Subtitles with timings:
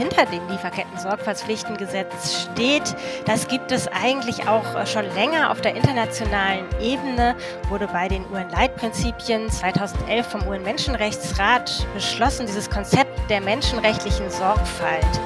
[0.00, 6.64] hinter dem Lieferketten-Sorgfaltspflichtengesetz steht, das gibt es eigentlich auch äh, schon länger auf der internationalen
[6.80, 7.36] Ebene,
[7.68, 15.20] wurde bei den UN-Leitprinzipien 2011 vom UN-Menschenrechtsrat beschlossen, dieses Konzept der menschenrechtlichen Sorgfalt.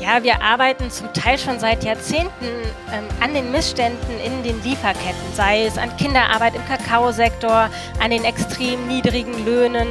[0.00, 2.46] Ja, wir arbeiten zum Teil schon seit Jahrzehnten
[2.90, 7.68] ähm, an den Missständen in den Lieferketten, sei es an Kinderarbeit im Kakaosektor,
[8.00, 9.88] an den extrem niedrigen Löhnen.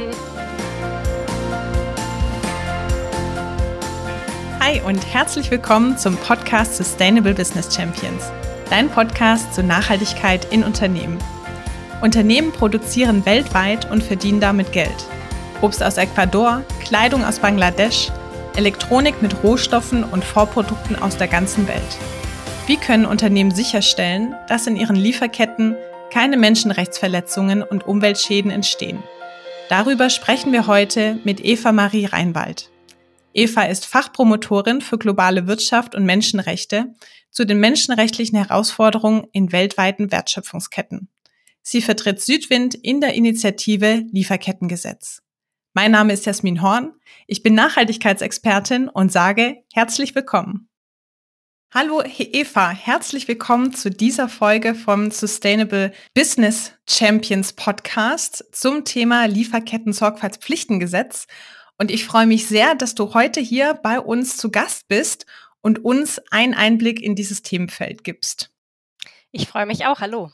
[4.68, 8.30] Hi und herzlich willkommen zum Podcast Sustainable Business Champions,
[8.68, 11.16] dein Podcast zur Nachhaltigkeit in Unternehmen.
[12.02, 15.06] Unternehmen produzieren weltweit und verdienen damit Geld.
[15.62, 18.10] Obst aus Ecuador, Kleidung aus Bangladesch,
[18.56, 21.98] Elektronik mit Rohstoffen und Vorprodukten aus der ganzen Welt.
[22.66, 25.76] Wie können Unternehmen sicherstellen, dass in ihren Lieferketten
[26.12, 29.02] keine Menschenrechtsverletzungen und Umweltschäden entstehen?
[29.70, 32.68] Darüber sprechen wir heute mit Eva Marie Reinwald.
[33.34, 36.94] Eva ist Fachpromotorin für globale Wirtschaft und Menschenrechte
[37.30, 41.08] zu den menschenrechtlichen Herausforderungen in weltweiten Wertschöpfungsketten.
[41.62, 45.22] Sie vertritt Südwind in der Initiative Lieferkettengesetz.
[45.74, 46.94] Mein Name ist Jasmin Horn.
[47.26, 50.70] Ich bin Nachhaltigkeitsexpertin und sage herzlich willkommen.
[51.74, 61.26] Hallo Eva, herzlich willkommen zu dieser Folge vom Sustainable Business Champions Podcast zum Thema Lieferketten-Sorgfaltspflichtengesetz.
[61.78, 65.24] Und ich freue mich sehr, dass du heute hier bei uns zu Gast bist
[65.60, 68.50] und uns einen Einblick in dieses Themenfeld gibst.
[69.30, 70.00] Ich freue mich auch.
[70.00, 70.30] Hallo.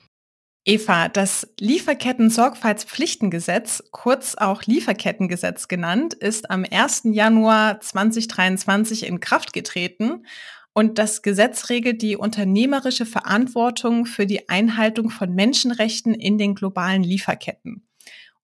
[0.66, 7.02] Eva, das Lieferketten-Sorgfaltspflichtengesetz, kurz auch Lieferkettengesetz genannt, ist am 1.
[7.04, 10.24] Januar 2023 in Kraft getreten.
[10.72, 17.02] Und das Gesetz regelt die unternehmerische Verantwortung für die Einhaltung von Menschenrechten in den globalen
[17.02, 17.86] Lieferketten.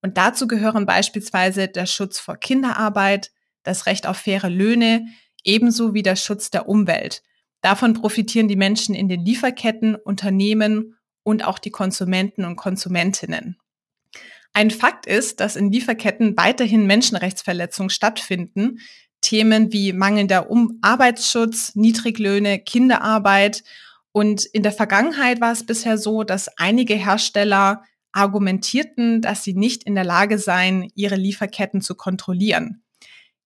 [0.01, 3.31] Und dazu gehören beispielsweise der Schutz vor Kinderarbeit,
[3.63, 5.05] das Recht auf faire Löhne,
[5.43, 7.21] ebenso wie der Schutz der Umwelt.
[7.61, 13.57] Davon profitieren die Menschen in den Lieferketten, Unternehmen und auch die Konsumenten und Konsumentinnen.
[14.53, 18.79] Ein Fakt ist, dass in Lieferketten weiterhin Menschenrechtsverletzungen stattfinden.
[19.21, 23.63] Themen wie mangelnder um Arbeitsschutz, Niedriglöhne, Kinderarbeit.
[24.11, 29.83] Und in der Vergangenheit war es bisher so, dass einige Hersteller argumentierten, dass sie nicht
[29.83, 32.83] in der Lage seien, ihre Lieferketten zu kontrollieren.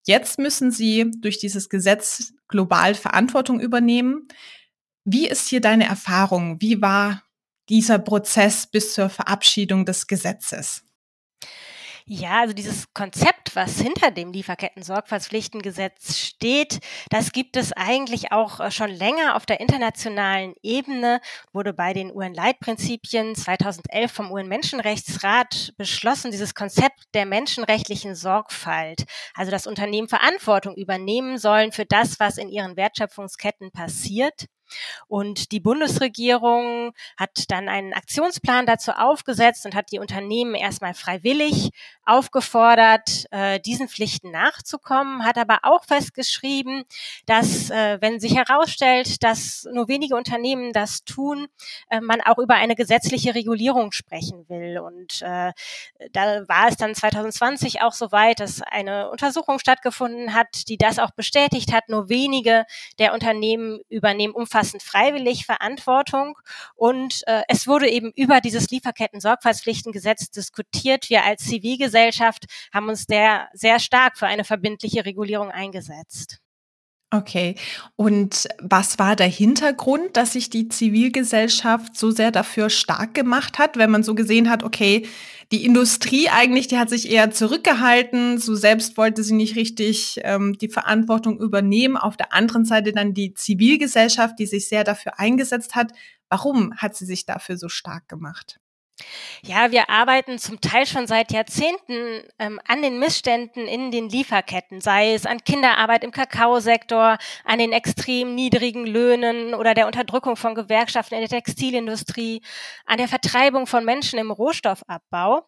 [0.06, 4.28] Jetzt müssen sie durch dieses Gesetz global Verantwortung übernehmen.
[5.04, 6.62] Wie ist hier deine Erfahrung?
[6.62, 7.24] Wie war
[7.70, 10.84] dieser Prozess bis zur Verabschiedung des Gesetzes?
[12.08, 16.80] Ja, also dieses Konzept, was hinter dem Lieferketten-Sorgfaltspflichtengesetz steht,
[17.10, 21.20] das gibt es eigentlich auch äh, schon länger auf der internationalen Ebene,
[21.52, 29.66] wurde bei den UN-Leitprinzipien 2011 vom UN-Menschenrechtsrat beschlossen, dieses Konzept der menschenrechtlichen Sorgfalt, also dass
[29.66, 34.46] Unternehmen Verantwortung übernehmen sollen für das, was in ihren Wertschöpfungsketten passiert.
[35.08, 41.72] Und die Bundesregierung hat dann einen Aktionsplan dazu aufgesetzt und hat die Unternehmen erstmal freiwillig
[42.06, 46.84] aufgefordert, äh, diesen Pflichten nachzukommen, hat aber auch festgeschrieben,
[47.25, 51.48] dass äh, wenn sich herausstellt, dass nur wenige Unternehmen das tun,
[51.90, 54.80] äh, man auch über eine gesetzliche Regulierung sprechen will.
[54.80, 55.52] Und äh,
[56.12, 61.00] da war es dann 2020 auch so weit, dass eine Untersuchung stattgefunden hat, die das
[61.00, 61.90] auch bestätigt hat.
[61.90, 62.66] Nur wenige
[63.00, 66.38] der Unternehmen übernehmen umfassend freiwillig Verantwortung.
[66.76, 71.10] Und äh, es wurde eben über dieses Lieferketten-Sorgfaltspflichtengesetz diskutiert.
[71.10, 76.40] Wir als Zivilgesellschaft Zivilgesellschaft haben uns der sehr stark für eine verbindliche Regulierung eingesetzt.
[77.18, 77.56] Okay.
[77.96, 83.78] Und was war der Hintergrund, dass sich die Zivilgesellschaft so sehr dafür stark gemacht hat,
[83.78, 85.08] wenn man so gesehen hat, okay,
[85.54, 90.58] die Industrie eigentlich, die hat sich eher zurückgehalten, so selbst wollte sie nicht richtig ähm,
[90.58, 91.96] die Verantwortung übernehmen.
[91.96, 95.94] Auf der anderen Seite dann die Zivilgesellschaft, die sich sehr dafür eingesetzt hat.
[96.28, 98.60] Warum hat sie sich dafür so stark gemacht?
[99.44, 104.80] Ja, wir arbeiten zum Teil schon seit Jahrzehnten ähm, an den Missständen in den Lieferketten,
[104.80, 110.56] sei es an Kinderarbeit im Kakaosektor, an den extrem niedrigen Löhnen oder der Unterdrückung von
[110.56, 112.42] Gewerkschaften in der Textilindustrie,
[112.86, 115.45] an der Vertreibung von Menschen im Rohstoffabbau.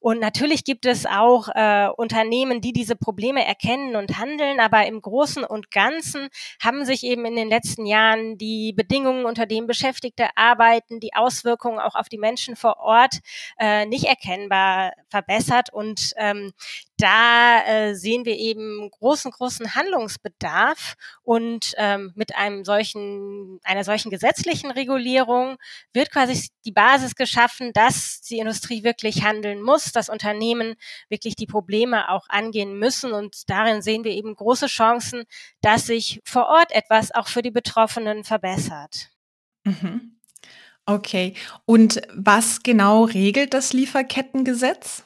[0.00, 5.00] Und natürlich gibt es auch äh, Unternehmen, die diese Probleme erkennen und handeln, aber im
[5.00, 6.28] Großen und Ganzen
[6.62, 11.80] haben sich eben in den letzten Jahren die Bedingungen, unter denen Beschäftigte arbeiten, die Auswirkungen
[11.80, 13.20] auch auf die Menschen vor Ort, Ort
[13.58, 15.72] äh, nicht erkennbar verbessert.
[15.72, 16.52] Und ähm,
[16.98, 20.94] da äh, sehen wir eben großen, großen Handlungsbedarf.
[21.22, 25.56] Und ähm, mit einem solchen, einer solchen gesetzlichen Regulierung
[25.92, 30.74] wird quasi die Basis geschaffen, dass die Industrie wirklich handeln muss, dass Unternehmen
[31.08, 33.12] wirklich die Probleme auch angehen müssen.
[33.12, 35.24] Und darin sehen wir eben große Chancen,
[35.60, 39.10] dass sich vor Ort etwas auch für die Betroffenen verbessert.
[39.64, 40.19] Mhm.
[40.86, 41.34] Okay.
[41.66, 45.04] Und was genau regelt das Lieferkettengesetz?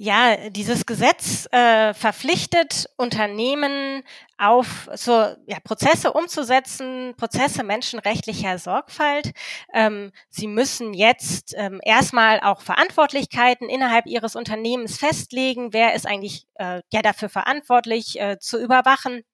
[0.00, 4.04] Ja, dieses Gesetz äh, verpflichtet Unternehmen
[4.36, 5.10] auf so
[5.46, 9.32] ja, Prozesse umzusetzen, Prozesse menschenrechtlicher Sorgfalt.
[9.74, 15.72] Ähm, sie müssen jetzt ähm, erstmal auch Verantwortlichkeiten innerhalb ihres Unternehmens festlegen.
[15.72, 19.24] Wer ist eigentlich äh, ja dafür verantwortlich äh, zu überwachen?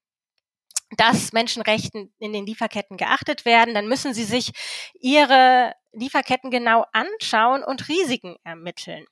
[0.96, 4.50] Dass Menschenrechten in den Lieferketten geachtet werden, dann müssen sie sich
[5.00, 9.06] ihre Lieferketten genau anschauen und Risiken ermitteln.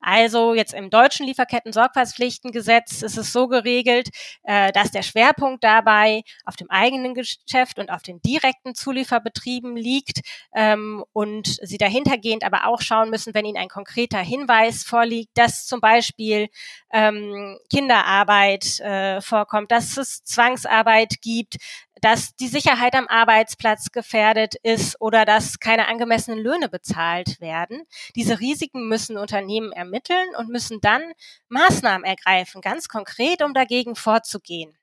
[0.00, 4.08] Also jetzt im deutschen Lieferketten-Sorgfaltspflichtengesetz ist es so geregelt,
[4.42, 10.20] äh, dass der Schwerpunkt dabei auf dem eigenen Geschäft und auf den direkten Zulieferbetrieben liegt
[10.54, 15.66] ähm, und sie dahintergehend aber auch schauen müssen, wenn ihnen ein konkreter Hinweis vorliegt, dass
[15.66, 16.48] zum Beispiel
[16.92, 21.56] ähm, Kinderarbeit äh, vorkommt, dass es Zwangsarbeit gibt,
[22.00, 27.84] dass die Sicherheit am Arbeitsplatz gefährdet ist oder dass keine angemessenen Löhne bezahlt werden.
[28.14, 31.02] Diese Risiken müssen Unternehmen ermitteln und müssen dann
[31.48, 34.76] Maßnahmen ergreifen, ganz konkret, um dagegen vorzugehen.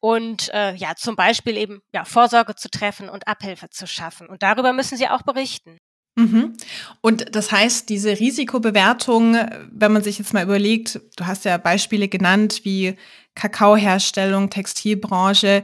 [0.00, 4.28] Und äh, ja, zum Beispiel eben ja, Vorsorge zu treffen und Abhilfe zu schaffen.
[4.28, 5.78] Und darüber müssen sie auch berichten.
[6.18, 6.54] Mhm.
[7.00, 9.36] Und das heißt, diese Risikobewertung,
[9.70, 12.96] wenn man sich jetzt mal überlegt, du hast ja Beispiele genannt wie
[13.36, 15.62] Kakaoherstellung, Textilbranche.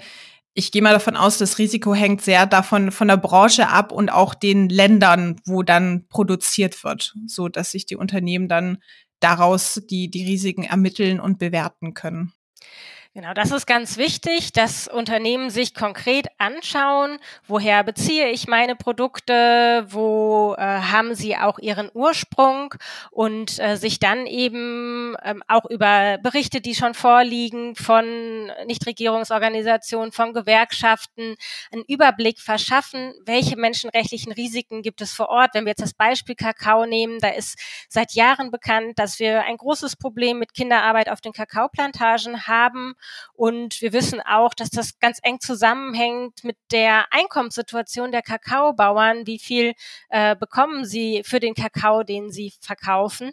[0.55, 4.11] Ich gehe mal davon aus, das Risiko hängt sehr davon von der Branche ab und
[4.11, 8.79] auch den Ländern, wo dann produziert wird, so dass sich die Unternehmen dann
[9.19, 12.33] daraus die, die Risiken ermitteln und bewerten können.
[13.17, 19.87] Genau, das ist ganz wichtig, dass Unternehmen sich konkret anschauen, woher beziehe ich meine Produkte,
[19.89, 22.75] wo äh, haben sie auch ihren Ursprung
[23.13, 30.33] und äh, sich dann eben ähm, auch über Berichte, die schon vorliegen, von Nichtregierungsorganisationen, von
[30.33, 31.37] Gewerkschaften,
[31.71, 35.55] einen Überblick verschaffen, welche menschenrechtlichen Risiken gibt es vor Ort.
[35.55, 39.57] Wenn wir jetzt das Beispiel Kakao nehmen, da ist seit Jahren bekannt, dass wir ein
[39.57, 42.97] großes Problem mit Kinderarbeit auf den Kakaoplantagen haben
[43.35, 49.27] und wir wissen auch, dass das ganz eng zusammenhängt mit der Einkommenssituation der Kakaobauern.
[49.27, 49.75] Wie viel
[50.11, 53.33] äh, bekommen sie für den Kakao, den sie verkaufen?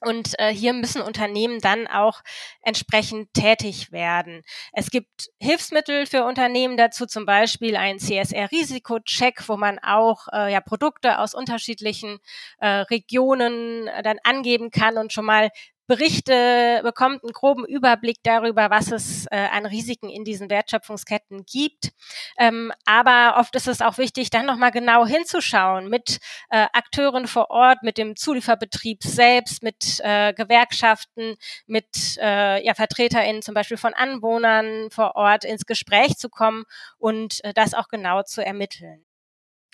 [0.00, 2.20] Und äh, hier müssen Unternehmen dann auch
[2.60, 4.42] entsprechend tätig werden.
[4.72, 10.60] Es gibt Hilfsmittel für Unternehmen dazu, zum Beispiel ein CSR-Risikocheck, wo man auch äh, ja,
[10.60, 12.18] Produkte aus unterschiedlichen
[12.58, 15.50] äh, Regionen äh, dann angeben kann und schon mal
[15.86, 21.92] Berichte, bekommt einen groben Überblick darüber, was es äh, an Risiken in diesen Wertschöpfungsketten gibt.
[22.38, 26.18] Ähm, aber oft ist es auch wichtig, dann nochmal genau hinzuschauen mit
[26.50, 31.36] äh, Akteuren vor Ort, mit dem Zulieferbetrieb selbst, mit äh, Gewerkschaften,
[31.66, 36.64] mit äh, ja, VertreterInnen zum Beispiel von Anwohnern vor Ort ins Gespräch zu kommen
[36.98, 39.04] und äh, das auch genau zu ermitteln.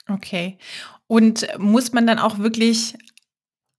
[0.09, 0.59] Okay.
[1.07, 2.95] Und muss man dann auch wirklich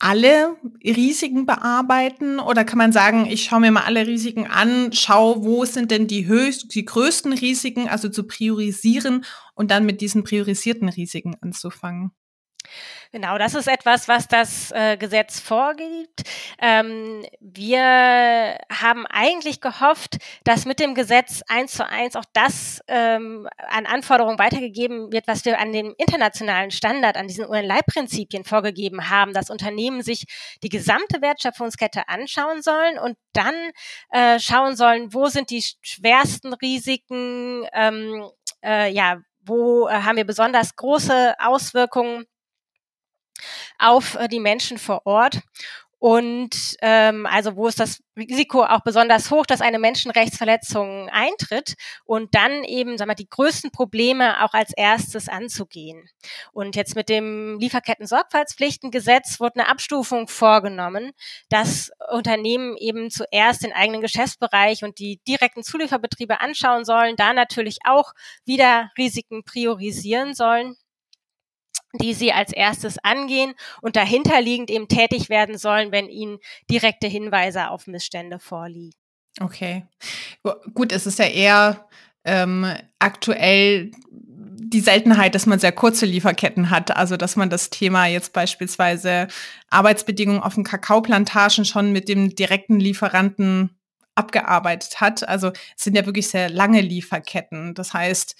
[0.03, 5.43] alle Risiken bearbeiten oder kann man sagen, ich schaue mir mal alle Risiken an, schaue,
[5.45, 9.23] wo sind denn die höchst, die größten Risiken, also zu priorisieren
[9.55, 12.11] und dann mit diesen priorisierten Risiken anzufangen?
[13.15, 16.23] Genau, das ist etwas, was das äh, Gesetz vorgibt.
[16.59, 23.47] Ähm, wir haben eigentlich gehofft, dass mit dem Gesetz eins zu eins auch das ähm,
[23.69, 29.33] an Anforderungen weitergegeben wird, was wir an dem internationalen Standard, an diesen UN-Leitprinzipien vorgegeben haben,
[29.33, 30.25] dass Unternehmen sich
[30.63, 33.53] die gesamte Wertschöpfungskette anschauen sollen und dann
[34.09, 38.27] äh, schauen sollen, wo sind die schwersten Risiken, ähm,
[38.65, 42.25] äh, ja, wo äh, haben wir besonders große Auswirkungen
[43.77, 45.41] auf äh, die Menschen vor Ort.
[46.03, 52.35] Und ähm, also wo ist das Risiko auch besonders hoch, dass eine Menschenrechtsverletzung eintritt und
[52.35, 56.09] dann eben sagen wir, die größten Probleme auch als erstes anzugehen.
[56.51, 61.13] Und jetzt mit dem Lieferketten-Sorgfaltspflichtengesetz wurde eine Abstufung vorgenommen,
[61.47, 67.77] dass Unternehmen eben zuerst den eigenen Geschäftsbereich und die direkten Zulieferbetriebe anschauen sollen, da natürlich
[67.85, 68.11] auch
[68.43, 70.75] wieder Risiken priorisieren sollen
[72.01, 77.69] die sie als erstes angehen und dahinterliegend eben tätig werden sollen, wenn ihnen direkte Hinweise
[77.69, 78.93] auf Missstände vorliegen.
[79.39, 79.85] Okay.
[80.73, 81.87] Gut, es ist ja eher
[82.25, 82.65] ähm,
[82.99, 83.91] aktuell
[84.73, 86.95] die Seltenheit, dass man sehr kurze Lieferketten hat.
[86.95, 89.27] Also dass man das Thema jetzt beispielsweise
[89.69, 93.77] Arbeitsbedingungen auf den Kakaoplantagen schon mit dem direkten Lieferanten
[94.15, 95.27] abgearbeitet hat.
[95.27, 97.73] Also es sind ja wirklich sehr lange Lieferketten.
[97.73, 98.35] Das heißt,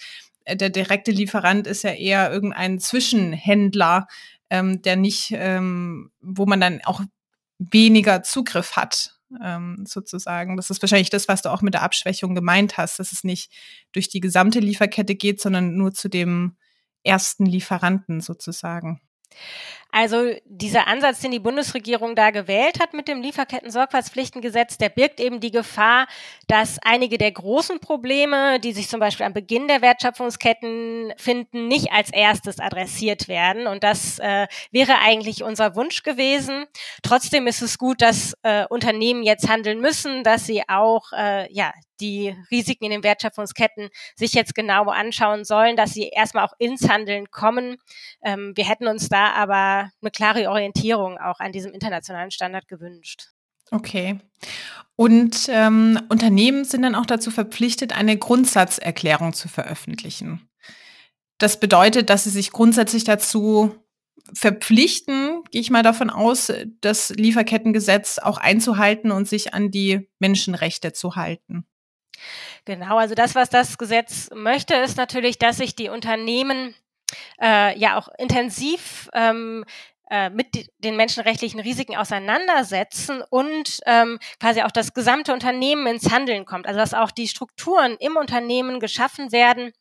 [0.48, 4.06] der direkte Lieferant ist ja eher irgendein Zwischenhändler,
[4.50, 7.00] ähm, der nicht, ähm, wo man dann auch
[7.58, 10.56] weniger Zugriff hat, ähm, sozusagen.
[10.56, 13.52] Das ist wahrscheinlich das, was du auch mit der Abschwächung gemeint hast, dass es nicht
[13.92, 16.56] durch die gesamte Lieferkette geht, sondern nur zu dem
[17.04, 19.00] ersten Lieferanten sozusagen.
[19.96, 25.38] Also dieser Ansatz, den die Bundesregierung da gewählt hat mit dem Lieferketten-Sorgfaltspflichtengesetz, der birgt eben
[25.38, 26.08] die Gefahr,
[26.48, 31.92] dass einige der großen Probleme, die sich zum Beispiel am Beginn der Wertschöpfungsketten finden, nicht
[31.92, 33.68] als erstes adressiert werden.
[33.68, 36.64] Und das äh, wäre eigentlich unser Wunsch gewesen.
[37.04, 41.72] Trotzdem ist es gut, dass äh, Unternehmen jetzt handeln müssen, dass sie auch äh, ja
[42.00, 46.88] die Risiken in den Wertschöpfungsketten sich jetzt genau anschauen sollen, dass sie erstmal auch ins
[46.88, 47.76] Handeln kommen.
[48.22, 53.28] Ähm, wir hätten uns da aber eine klare Orientierung auch an diesem internationalen Standard gewünscht.
[53.70, 54.20] Okay.
[54.96, 60.48] Und ähm, Unternehmen sind dann auch dazu verpflichtet, eine Grundsatzerklärung zu veröffentlichen.
[61.38, 63.74] Das bedeutet, dass sie sich grundsätzlich dazu
[64.32, 70.92] verpflichten, gehe ich mal davon aus, das Lieferkettengesetz auch einzuhalten und sich an die Menschenrechte
[70.92, 71.66] zu halten.
[72.64, 76.74] Genau, also das, was das Gesetz möchte, ist natürlich, dass sich die Unternehmen
[77.40, 79.64] äh, ja auch intensiv ähm,
[80.10, 86.44] äh, mit den menschenrechtlichen Risiken auseinandersetzen und ähm, quasi auch das gesamte Unternehmen ins Handeln
[86.44, 86.66] kommt.
[86.66, 89.72] Also dass auch die Strukturen im Unternehmen geschaffen werden,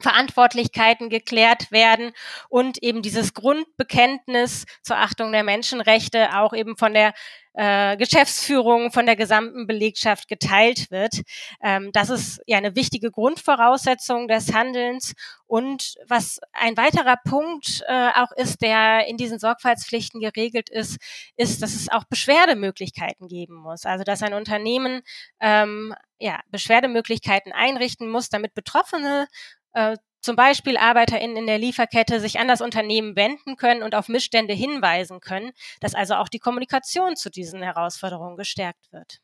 [0.00, 2.12] Verantwortlichkeiten geklärt werden
[2.48, 7.12] und eben dieses Grundbekenntnis zur Achtung der Menschenrechte auch eben von der
[7.54, 11.22] äh, Geschäftsführung, von der gesamten Belegschaft geteilt wird.
[11.62, 15.14] Ähm, das ist ja eine wichtige Grundvoraussetzung des Handelns.
[15.46, 20.98] Und was ein weiterer Punkt äh, auch ist, der in diesen Sorgfaltspflichten geregelt ist,
[21.36, 23.84] ist, dass es auch Beschwerdemöglichkeiten geben muss.
[23.84, 25.02] Also dass ein Unternehmen
[25.40, 29.28] ähm, ja, Beschwerdemöglichkeiten einrichten muss, damit Betroffene
[29.74, 34.08] äh, zum Beispiel ArbeiterInnen in der Lieferkette sich an das Unternehmen wenden können und auf
[34.08, 39.20] Missstände hinweisen können, dass also auch die Kommunikation zu diesen Herausforderungen gestärkt wird.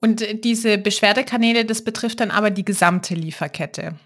[0.00, 3.98] Und äh, diese Beschwerdekanäle, das betrifft dann aber die gesamte Lieferkette.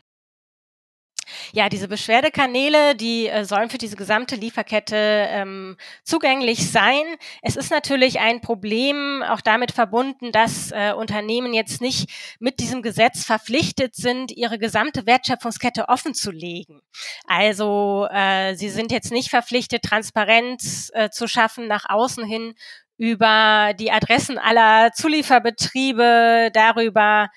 [1.52, 7.02] Ja, diese Beschwerdekanäle, die äh, sollen für diese gesamte Lieferkette ähm, zugänglich sein.
[7.42, 12.82] Es ist natürlich ein Problem auch damit verbunden, dass äh, Unternehmen jetzt nicht mit diesem
[12.82, 16.80] Gesetz verpflichtet sind, ihre gesamte Wertschöpfungskette offen zu legen.
[17.26, 22.54] Also äh, sie sind jetzt nicht verpflichtet, Transparenz äh, zu schaffen nach außen hin
[22.98, 27.28] über die Adressen aller Zulieferbetriebe, darüber,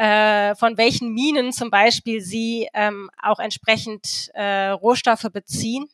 [0.00, 5.88] äh, von welchen Minen zum Beispiel sie ähm, auch entsprechend äh, Rohstoffe beziehen.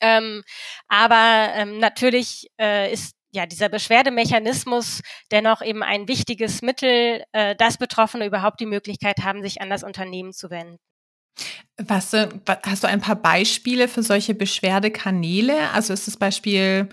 [0.00, 0.42] Ähm,
[0.88, 7.78] aber ähm, natürlich äh, ist ja dieser Beschwerdemechanismus dennoch eben ein wichtiges Mittel, äh, dass
[7.78, 10.78] Betroffene überhaupt die Möglichkeit haben, sich an das Unternehmen zu wenden.
[11.76, 15.70] Was, hast du ein paar Beispiele für solche Beschwerdekanäle?
[15.70, 16.88] Also ist das Beispiel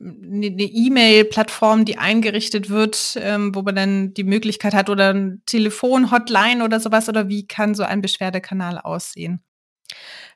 [0.00, 6.10] eine E-Mail-Plattform, die eingerichtet wird, ähm, wo man dann die Möglichkeit hat oder ein Telefon,
[6.12, 9.42] Hotline oder sowas oder wie kann so ein Beschwerdekanal aussehen?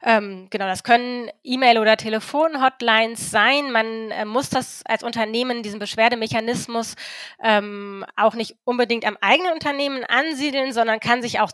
[0.05, 3.71] Ähm, genau, das können E-Mail- oder Telefon-Hotlines sein.
[3.71, 6.97] Man äh, muss das als Unternehmen, diesen Beschwerdemechanismus,
[7.43, 11.53] ähm, auch nicht unbedingt am eigenen Unternehmen ansiedeln, sondern kann sich auch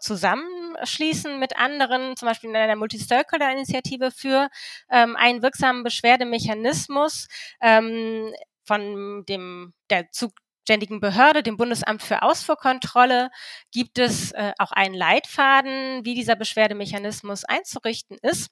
[0.79, 4.49] zusammenschließen mit anderen, zum Beispiel in einer Multi-Stakeholder-Initiative für
[4.91, 7.29] ähm, einen wirksamen Beschwerdemechanismus
[7.61, 8.33] ähm,
[8.65, 13.31] von dem der zuständigen Behörde, dem Bundesamt für Ausfuhrkontrolle,
[13.73, 18.51] gibt es äh, auch einen Leitfaden, wie dieser Beschwerdemechanismus einzurichten ist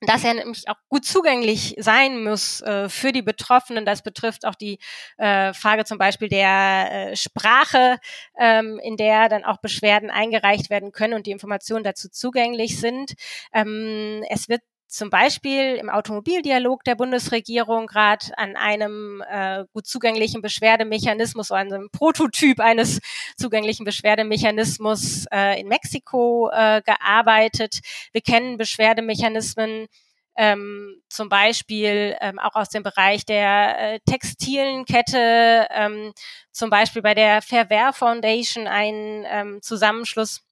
[0.00, 3.84] dass er nämlich auch gut zugänglich sein muss äh, für die Betroffenen.
[3.84, 4.78] Das betrifft auch die
[5.18, 7.98] äh, Frage zum Beispiel der äh, Sprache,
[8.38, 13.14] ähm, in der dann auch Beschwerden eingereicht werden können und die Informationen dazu zugänglich sind.
[13.52, 20.42] Ähm, es wird zum Beispiel im Automobildialog der Bundesregierung gerade an einem äh, gut zugänglichen
[20.42, 23.00] Beschwerdemechanismus oder einem Prototyp eines
[23.36, 27.80] zugänglichen Beschwerdemechanismus äh, in Mexiko äh, gearbeitet.
[28.12, 29.88] Wir kennen Beschwerdemechanismen
[30.36, 36.12] ähm, zum Beispiel ähm, auch aus dem Bereich der äh, textilen Kette, ähm,
[36.50, 40.42] zum Beispiel bei der Fair Wear Foundation ein ähm, Zusammenschluss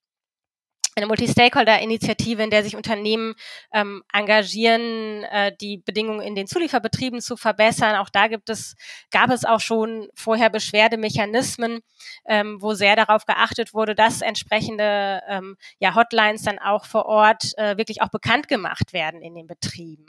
[0.94, 3.34] eine Multi-Stakeholder-Initiative, in der sich Unternehmen
[3.72, 7.96] ähm, engagieren, äh, die Bedingungen in den Zulieferbetrieben zu verbessern.
[7.96, 8.76] Auch da gibt es,
[9.10, 11.80] gab es auch schon vorher Beschwerdemechanismen,
[12.26, 17.56] ähm, wo sehr darauf geachtet wurde, dass entsprechende ähm, ja, Hotlines dann auch vor Ort
[17.56, 20.06] äh, wirklich auch bekannt gemacht werden in den Betrieben.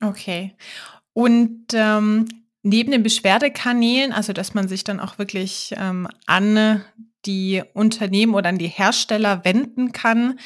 [0.00, 0.54] Okay.
[1.12, 2.28] Und ähm,
[2.62, 6.84] neben den Beschwerdekanälen, also dass man sich dann auch wirklich ähm, an
[7.28, 10.40] die Unternehmen oder an die Hersteller wenden kann.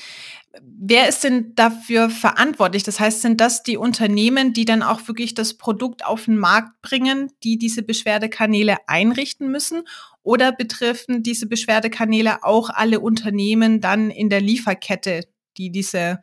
[0.61, 2.83] Wer ist denn dafür verantwortlich?
[2.83, 6.83] Das heißt, sind das die Unternehmen, die dann auch wirklich das Produkt auf den Markt
[6.83, 9.85] bringen, die diese Beschwerdekanäle einrichten müssen?
[10.25, 16.21] Oder betreffen diese Beschwerdekanäle auch alle Unternehmen dann in der Lieferkette, die diese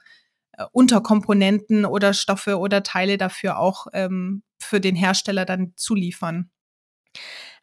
[0.58, 6.52] äh, Unterkomponenten oder Stoffe oder Teile dafür auch ähm, für den Hersteller dann zuliefern?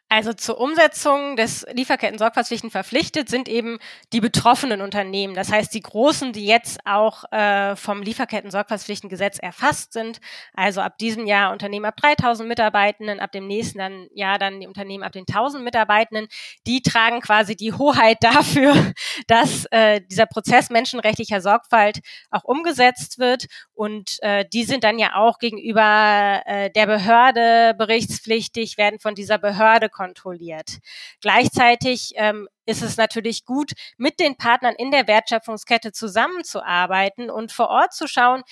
[0.09, 3.77] Also zur Umsetzung des Lieferketten-Sorgfaltspflichten verpflichtet sind eben
[4.13, 5.33] die betroffenen Unternehmen.
[5.33, 10.21] Das heißt, die großen, die jetzt auch äh, vom Lieferketten-Sorgfaltspflichtengesetz erfasst sind.
[10.53, 14.67] Also ab diesem Jahr Unternehmen ab 3000 Mitarbeitenden, ab dem nächsten dann, Jahr dann die
[14.67, 16.29] Unternehmen ab den 1000 Mitarbeitenden.
[16.65, 18.93] Die tragen quasi die Hoheit dafür,
[19.27, 21.99] dass äh, dieser Prozess menschenrechtlicher Sorgfalt
[22.31, 23.47] auch umgesetzt wird.
[23.73, 29.37] Und äh, die sind dann ja auch gegenüber äh, der Behörde berichtspflichtig, werden von dieser
[29.37, 30.77] Behörde kontrolliert.
[31.21, 37.69] Gleichzeitig ähm, ist es natürlich gut, mit den Partnern in der Wertschöpfungskette zusammenzuarbeiten und vor
[37.69, 38.43] Ort zu schauen,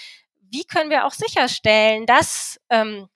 [0.51, 3.07] wie können wir auch sicherstellen, dass ähm,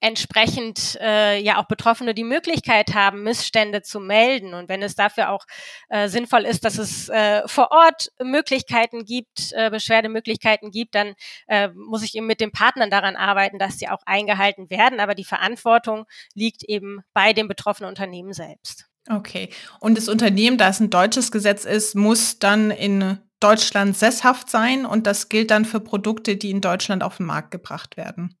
[0.00, 4.54] entsprechend äh, ja auch Betroffene die Möglichkeit haben, Missstände zu melden.
[4.54, 5.44] Und wenn es dafür auch
[5.88, 11.14] äh, sinnvoll ist, dass es äh, vor Ort Möglichkeiten gibt, äh, Beschwerdemöglichkeiten gibt, dann
[11.46, 15.00] äh, muss ich eben mit den Partnern daran arbeiten, dass sie auch eingehalten werden.
[15.00, 18.86] Aber die Verantwortung liegt eben bei dem betroffenen Unternehmen selbst.
[19.08, 19.50] Okay.
[19.80, 24.86] Und das Unternehmen, da es ein deutsches Gesetz ist, muss dann in Deutschland sesshaft sein
[24.86, 28.38] und das gilt dann für Produkte, die in Deutschland auf den Markt gebracht werden.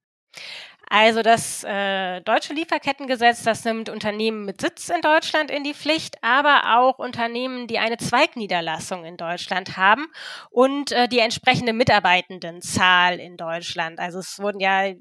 [0.88, 6.16] Also das äh, deutsche Lieferkettengesetz, das nimmt Unternehmen mit Sitz in Deutschland in die Pflicht,
[6.22, 10.06] aber auch Unternehmen, die eine Zweigniederlassung in Deutschland haben
[10.50, 13.98] und äh, die entsprechende Mitarbeitendenzahl in Deutschland.
[13.98, 14.92] Also es wurden ja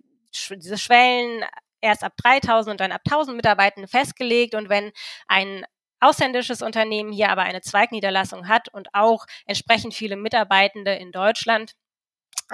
[0.50, 1.44] diese Schwellen
[1.82, 4.92] erst ab 3000 und dann ab 1000 Mitarbeitenden festgelegt und wenn
[5.28, 5.66] ein
[6.00, 11.74] ausländisches Unternehmen hier aber eine Zweigniederlassung hat und auch entsprechend viele Mitarbeitende in Deutschland,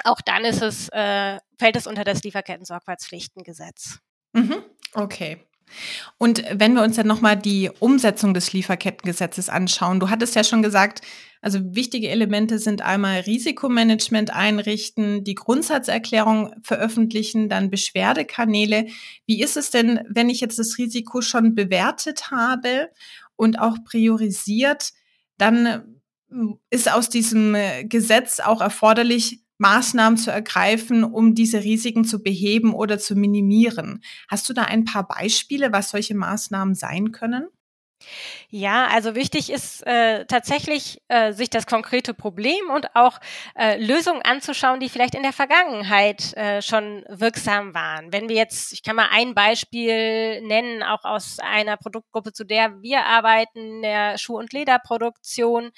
[0.04, 4.00] auch dann ist es, äh, fällt es unter das Lieferketten-Sorgfaltspflichtengesetz.
[4.34, 4.64] Mhm.
[4.94, 5.38] Okay.
[6.18, 10.64] Und wenn wir uns dann nochmal die Umsetzung des Lieferkettengesetzes anschauen, du hattest ja schon
[10.64, 11.02] gesagt,
[11.42, 18.88] also wichtige Elemente sind einmal Risikomanagement einrichten, die Grundsatzerklärung veröffentlichen, dann Beschwerdekanäle.
[19.26, 22.90] Wie ist es denn, wenn ich jetzt das Risiko schon bewertet habe
[23.36, 24.92] und auch priorisiert,
[25.38, 26.00] dann
[26.70, 32.74] ist aus diesem äh, Gesetz auch erforderlich, Maßnahmen zu ergreifen, um diese Risiken zu beheben
[32.74, 34.02] oder zu minimieren.
[34.28, 37.48] Hast du da ein paar Beispiele, was solche Maßnahmen sein können?
[38.50, 43.20] Ja, also wichtig ist äh, tatsächlich, äh, sich das konkrete Problem und auch
[43.56, 48.12] äh, Lösungen anzuschauen, die vielleicht in der Vergangenheit äh, schon wirksam waren.
[48.12, 52.82] Wenn wir jetzt, ich kann mal ein Beispiel nennen, auch aus einer Produktgruppe, zu der
[52.82, 55.72] wir arbeiten, der Schuh- und Lederproduktion.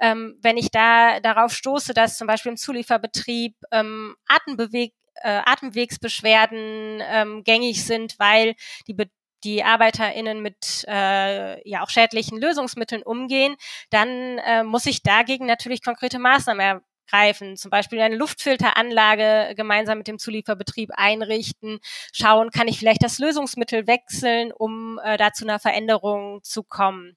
[0.00, 7.02] Ähm, wenn ich da darauf stoße, dass zum Beispiel im Zulieferbetrieb ähm, Atembeweg äh, Atemwegsbeschwerden
[7.04, 8.54] ähm, gängig sind, weil
[8.86, 9.10] die Be
[9.44, 13.56] die ArbeiterInnen mit äh, ja auch schädlichen Lösungsmitteln umgehen,
[13.90, 20.08] dann äh, muss ich dagegen natürlich konkrete Maßnahmen greifen, zum Beispiel eine Luftfilteranlage gemeinsam mit
[20.08, 21.80] dem Zulieferbetrieb einrichten,
[22.12, 27.16] schauen, kann ich vielleicht das Lösungsmittel wechseln, um äh, da zu einer Veränderung zu kommen.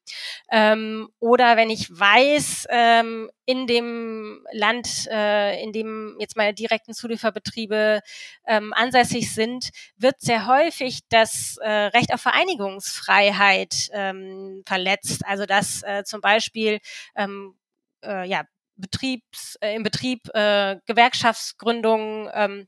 [0.51, 6.93] Ähm, oder wenn ich weiß, ähm, in dem Land, äh, in dem jetzt meine direkten
[6.93, 8.01] Zulieferbetriebe
[8.47, 15.25] ähm, ansässig sind, wird sehr häufig das äh, Recht auf Vereinigungsfreiheit ähm, verletzt.
[15.25, 16.79] Also dass äh, zum Beispiel
[17.15, 17.55] ähm,
[18.03, 18.45] äh, ja,
[18.81, 22.67] Betriebs, äh, im Betrieb äh, Gewerkschaftsgründungen ähm,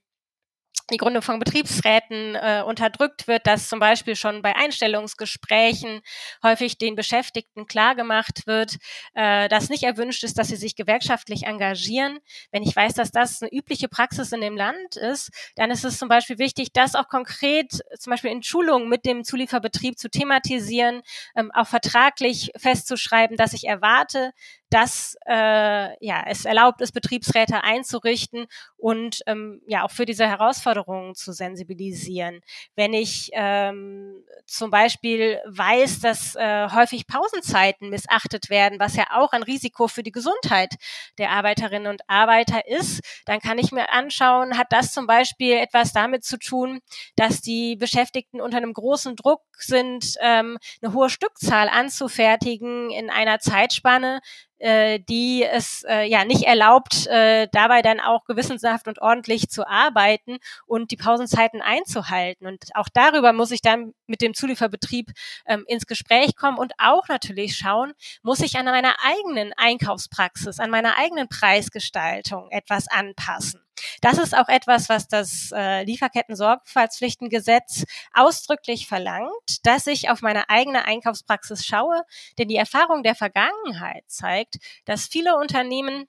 [0.92, 6.02] die Gründung von Betriebsräten äh, unterdrückt wird, dass zum Beispiel schon bei Einstellungsgesprächen
[6.44, 8.78] häufig den Beschäftigten klargemacht wird,
[9.14, 12.20] äh, dass nicht erwünscht ist, dass sie sich gewerkschaftlich engagieren.
[12.52, 15.98] Wenn ich weiß, dass das eine übliche Praxis in dem Land ist, dann ist es
[15.98, 21.02] zum Beispiel wichtig, das auch konkret zum Beispiel in Schulungen mit dem Zulieferbetrieb zu thematisieren,
[21.36, 24.32] ähm, auch vertraglich festzuschreiben, dass ich erwarte,
[24.74, 31.14] dass äh, ja, es erlaubt ist, Betriebsräte einzurichten und ähm, ja auch für diese Herausforderungen
[31.14, 32.42] zu sensibilisieren.
[32.76, 39.32] Wenn ich ähm, zum Beispiel weiß, dass äh, häufig Pausenzeiten missachtet werden, was ja auch
[39.34, 40.74] ein Risiko für die Gesundheit
[41.20, 45.94] der Arbeiterinnen und Arbeiter ist, dann kann ich mir anschauen, hat das zum Beispiel etwas
[45.94, 46.80] damit zu tun,
[47.16, 53.38] dass die Beschäftigten unter einem großen Druck sind, ähm, eine hohe Stückzahl anzufertigen in einer
[53.38, 54.20] Zeitspanne,
[54.64, 59.68] äh, die es äh, ja nicht erlaubt, äh, dabei dann auch gewissenhaft und ordentlich zu
[59.68, 62.48] arbeiten und die Pausenzeiten einzuhalten.
[62.48, 65.12] Und auch darüber muss ich dann mit dem Zulieferbetrieb
[65.46, 70.70] ähm, ins Gespräch kommen und auch natürlich schauen, muss ich an meiner eigenen Einkaufspraxis, an
[70.70, 73.63] meiner eigenen Preisgestaltung etwas anpassen.
[74.02, 80.86] Das ist auch etwas, was das äh, Lieferketten-Sorgfaltspflichtengesetz ausdrücklich verlangt, dass ich auf meine eigene
[80.86, 82.04] Einkaufspraxis schaue,
[82.38, 86.08] denn die Erfahrung der Vergangenheit zeigt, dass viele Unternehmen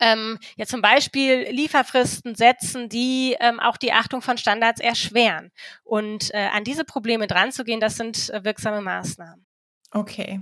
[0.00, 5.50] ähm, ja zum Beispiel Lieferfristen setzen, die ähm, auch die Achtung von Standards erschweren.
[5.84, 9.46] Und äh, an diese Probleme dran zu gehen, das sind äh, wirksame Maßnahmen.
[9.92, 10.40] Okay.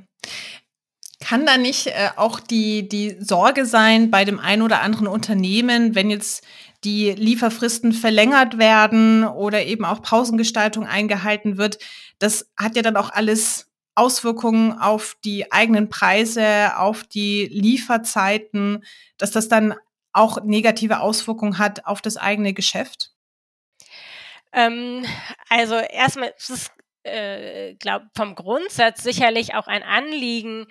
[1.20, 5.94] Kann da nicht äh, auch die, die Sorge sein bei dem einen oder anderen Unternehmen,
[5.94, 6.44] wenn jetzt
[6.84, 11.78] die Lieferfristen verlängert werden oder eben auch Pausengestaltung eingehalten wird?
[12.18, 18.84] Das hat ja dann auch alles Auswirkungen auf die eigenen Preise, auf die Lieferzeiten,
[19.16, 19.74] dass das dann
[20.12, 23.12] auch negative Auswirkungen hat auf das eigene Geschäft?
[24.52, 25.04] Ähm,
[25.48, 26.70] also erstmal ist es
[27.06, 27.76] äh,
[28.14, 30.66] vom Grundsatz sicherlich auch ein Anliegen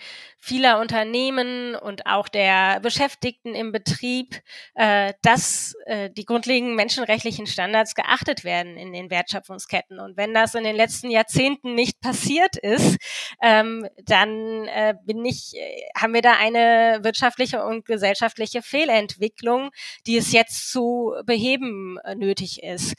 [0.45, 4.41] vieler Unternehmen und auch der Beschäftigten im Betrieb,
[4.76, 10.00] äh, dass äh, die grundlegenden menschenrechtlichen Standards geachtet werden in den Wertschöpfungsketten.
[10.00, 12.98] Und wenn das in den letzten Jahrzehnten nicht passiert ist,
[13.41, 19.71] ähm, dann äh, bin ich, äh, haben wir da eine wirtschaftliche und gesellschaftliche Fehlentwicklung,
[20.06, 22.93] die es jetzt zu beheben äh, nötig ist.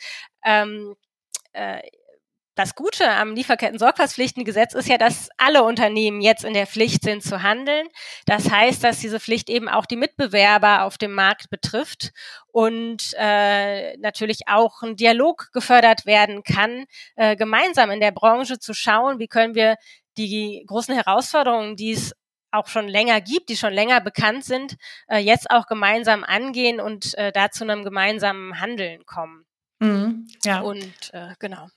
[0.44, 0.96] Ähm,
[1.52, 1.80] äh,
[2.56, 7.42] das Gute am Lieferketten-Sorgfaltspflichtengesetz ist ja, dass alle Unternehmen jetzt in der Pflicht sind zu
[7.42, 7.86] handeln.
[8.24, 12.12] Das heißt, dass diese Pflicht eben auch die Mitbewerber auf dem Markt betrifft
[12.48, 18.72] und äh, natürlich auch ein Dialog gefördert werden kann, äh, gemeinsam in der Branche zu
[18.72, 19.76] schauen, wie können wir
[20.16, 22.14] die großen Herausforderungen, die es
[22.52, 24.76] auch schon länger gibt, die schon länger bekannt sind,
[25.08, 29.44] äh, jetzt auch gemeinsam angehen und äh, da zu einem gemeinsamen Handeln kommen.
[29.78, 30.60] Mhm, ja.
[30.60, 31.68] Und äh, genau.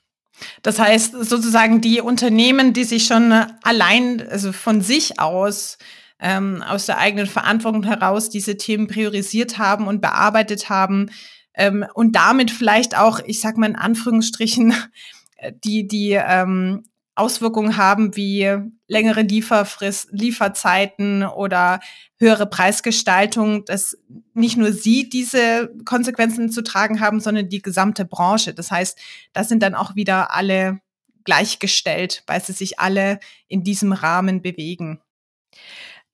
[0.62, 3.32] Das heißt sozusagen die Unternehmen, die sich schon
[3.64, 5.78] allein, also von sich aus,
[6.20, 11.10] ähm, aus der eigenen Verantwortung heraus diese Themen priorisiert haben und bearbeitet haben
[11.54, 14.74] ähm, und damit vielleicht auch, ich sag mal in Anführungsstrichen,
[15.64, 16.86] die, die ähm,
[17.20, 21.80] Auswirkungen haben wie längere Lieferfrist, Lieferzeiten oder
[22.18, 23.98] höhere Preisgestaltung, dass
[24.34, 28.54] nicht nur sie diese Konsequenzen zu tragen haben, sondern die gesamte Branche.
[28.54, 28.98] Das heißt,
[29.34, 30.80] da sind dann auch wieder alle
[31.26, 35.02] gleichgestellt, weil sie sich alle in diesem Rahmen bewegen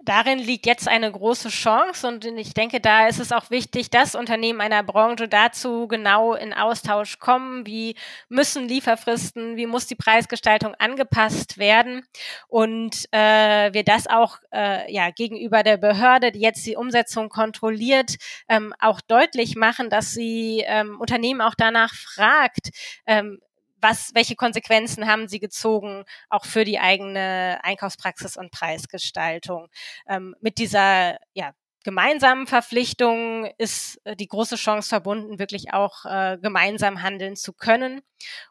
[0.05, 4.15] darin liegt jetzt eine große Chance und ich denke, da ist es auch wichtig, dass
[4.15, 7.65] Unternehmen einer Branche dazu genau in Austausch kommen.
[7.65, 7.95] Wie
[8.29, 12.05] müssen Lieferfristen, wie muss die Preisgestaltung angepasst werden
[12.47, 18.15] und äh, wir das auch äh, ja gegenüber der Behörde, die jetzt die Umsetzung kontrolliert,
[18.47, 22.69] ähm, auch deutlich machen, dass sie ähm, Unternehmen auch danach fragt,
[23.05, 23.39] ähm,
[23.85, 29.67] was, welche Konsequenzen haben Sie gezogen, auch für die eigene Einkaufspraxis und Preisgestaltung?
[30.07, 31.51] Ähm, mit dieser, ja,
[31.83, 38.01] gemeinsamen Verpflichtung ist äh, die große Chance verbunden, wirklich auch äh, gemeinsam handeln zu können.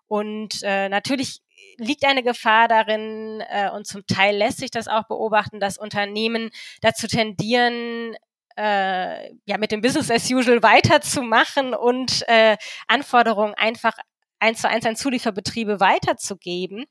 [0.06, 1.40] Und äh, natürlich
[1.76, 6.50] liegt eine Gefahr darin, äh, und zum Teil lässt sich das auch beobachten, dass Unternehmen
[6.80, 8.14] dazu tendieren,
[8.56, 13.94] äh, ja, mit dem Business as usual weiterzumachen und äh, Anforderungen einfach
[14.44, 16.84] eins zu eins an Zulieferbetriebe weiterzugeben.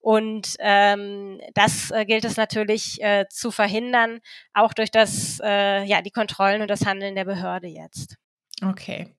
[0.00, 4.20] Und ähm, das äh, gilt es natürlich äh, zu verhindern,
[4.52, 8.16] auch durch das, äh, ja, die Kontrollen und das Handeln der Behörde jetzt.
[8.62, 9.14] Okay.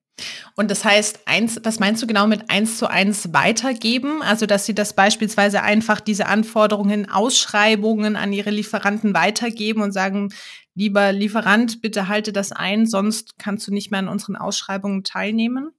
[0.54, 4.22] Und das heißt, eins, was meinst du genau mit eins zu eins weitergeben?
[4.22, 10.28] Also, dass sie das beispielsweise einfach diese Anforderungen, Ausschreibungen an ihre Lieferanten weitergeben und sagen,
[10.74, 15.70] lieber Lieferant, bitte halte das ein, sonst kannst du nicht mehr an unseren Ausschreibungen teilnehmen?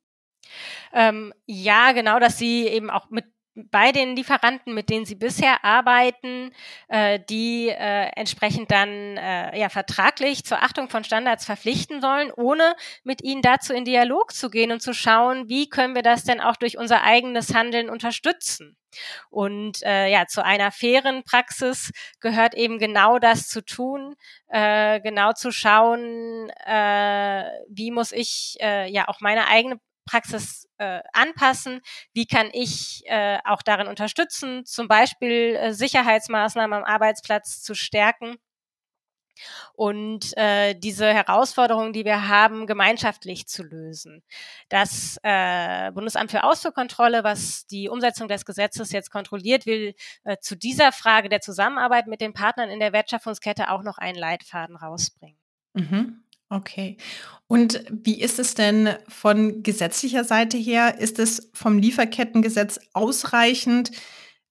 [0.94, 5.66] Ähm, ja, genau, dass sie eben auch mit bei den Lieferanten, mit denen sie bisher
[5.66, 6.52] arbeiten,
[6.88, 12.76] äh, die äh, entsprechend dann äh, ja vertraglich zur Achtung von Standards verpflichten sollen, ohne
[13.04, 16.40] mit ihnen dazu in Dialog zu gehen und zu schauen, wie können wir das denn
[16.40, 18.78] auch durch unser eigenes Handeln unterstützen.
[19.30, 24.16] Und äh, ja, zu einer fairen Praxis gehört eben genau das zu tun,
[24.48, 31.02] äh, genau zu schauen, äh, wie muss ich äh, ja auch meine eigene Praxis äh,
[31.14, 31.82] anpassen?
[32.14, 38.38] Wie kann ich äh, auch darin unterstützen, zum Beispiel äh, Sicherheitsmaßnahmen am Arbeitsplatz zu stärken?
[39.74, 44.24] und äh, diese Herausforderungen, die wir haben, gemeinschaftlich zu lösen.
[44.70, 50.56] Das äh, Bundesamt für Ausfuhrkontrolle, was die Umsetzung des Gesetzes jetzt kontrolliert, will äh, zu
[50.56, 55.38] dieser Frage der Zusammenarbeit mit den Partnern in der Wertschöpfungskette auch noch einen Leitfaden rausbringen.
[55.74, 56.24] Mhm.
[56.52, 56.98] Okay.
[57.48, 61.00] Und wie ist es denn von gesetzlicher Seite her?
[61.00, 63.92] Ist es vom Lieferkettengesetz ausreichend,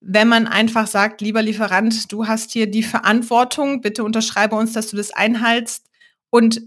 [0.00, 4.88] wenn man einfach sagt, lieber Lieferant, du hast hier die Verantwortung, bitte unterschreibe uns, dass
[4.88, 5.90] du das einhaltst
[6.30, 6.62] und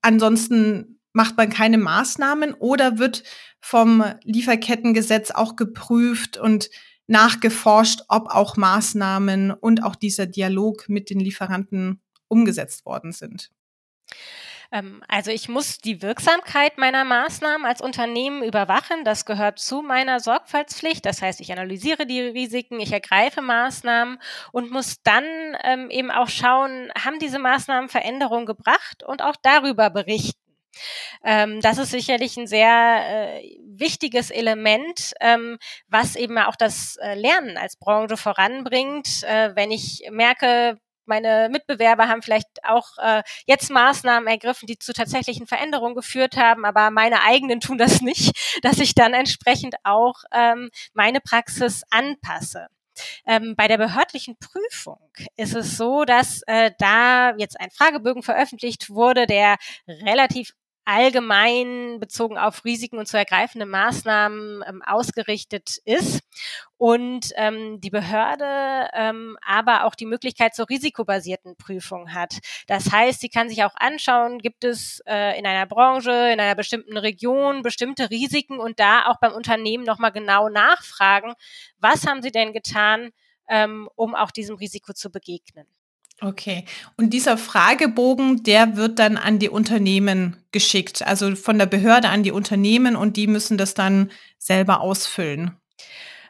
[0.00, 3.22] ansonsten macht man keine Maßnahmen oder wird
[3.60, 6.70] vom Lieferkettengesetz auch geprüft und
[7.06, 13.50] nachgeforscht, ob auch Maßnahmen und auch dieser Dialog mit den Lieferanten umgesetzt worden sind?
[14.72, 19.04] Ähm, also ich muss die Wirksamkeit meiner Maßnahmen als Unternehmen überwachen.
[19.04, 21.04] Das gehört zu meiner Sorgfaltspflicht.
[21.04, 24.18] Das heißt, ich analysiere die Risiken, ich ergreife Maßnahmen
[24.52, 25.24] und muss dann
[25.64, 30.38] ähm, eben auch schauen, haben diese Maßnahmen Veränderungen gebracht und auch darüber berichten.
[31.24, 35.14] Ähm, das ist sicherlich ein sehr äh, wichtiges Element,
[35.88, 39.24] was eben auch das äh, Lernen als Branche voranbringt.
[39.24, 40.78] Äh, wenn ich merke,
[41.10, 46.64] meine Mitbewerber haben vielleicht auch äh, jetzt Maßnahmen ergriffen, die zu tatsächlichen Veränderungen geführt haben,
[46.64, 52.68] aber meine eigenen tun das nicht, dass ich dann entsprechend auch ähm, meine Praxis anpasse.
[53.26, 55.00] Ähm, bei der behördlichen Prüfung
[55.36, 60.52] ist es so, dass äh, da jetzt ein Fragebögen veröffentlicht wurde, der relativ
[60.84, 66.22] allgemein bezogen auf Risiken und zu ergreifende Maßnahmen ähm, ausgerichtet ist
[66.78, 72.38] und ähm, die Behörde ähm, aber auch die Möglichkeit zur risikobasierten Prüfung hat.
[72.66, 76.54] Das heißt, sie kann sich auch anschauen, gibt es äh, in einer Branche, in einer
[76.54, 81.34] bestimmten Region bestimmte Risiken und da auch beim Unternehmen nochmal genau nachfragen,
[81.78, 83.10] was haben sie denn getan,
[83.48, 85.66] ähm, um auch diesem Risiko zu begegnen.
[86.22, 86.64] Okay.
[86.96, 92.22] Und dieser Fragebogen, der wird dann an die Unternehmen geschickt, also von der Behörde an
[92.22, 95.56] die Unternehmen und die müssen das dann selber ausfüllen.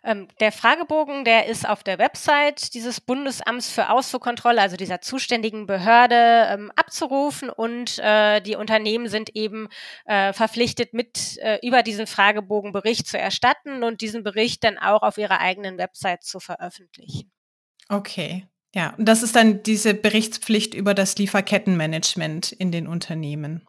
[0.02, 5.66] Ähm, der Fragebogen, der ist auf der Website dieses Bundesamts für Ausfuhrkontrolle, also dieser zuständigen
[5.66, 9.68] Behörde, ähm, abzurufen und äh, die Unternehmen sind eben
[10.06, 15.02] äh, verpflichtet, mit äh, über diesen Fragebogen Bericht zu erstatten und diesen Bericht dann auch
[15.02, 17.30] auf ihrer eigenen Website zu veröffentlichen.
[17.90, 18.46] Okay.
[18.74, 23.66] Ja, und das ist dann diese Berichtspflicht über das Lieferkettenmanagement in den Unternehmen.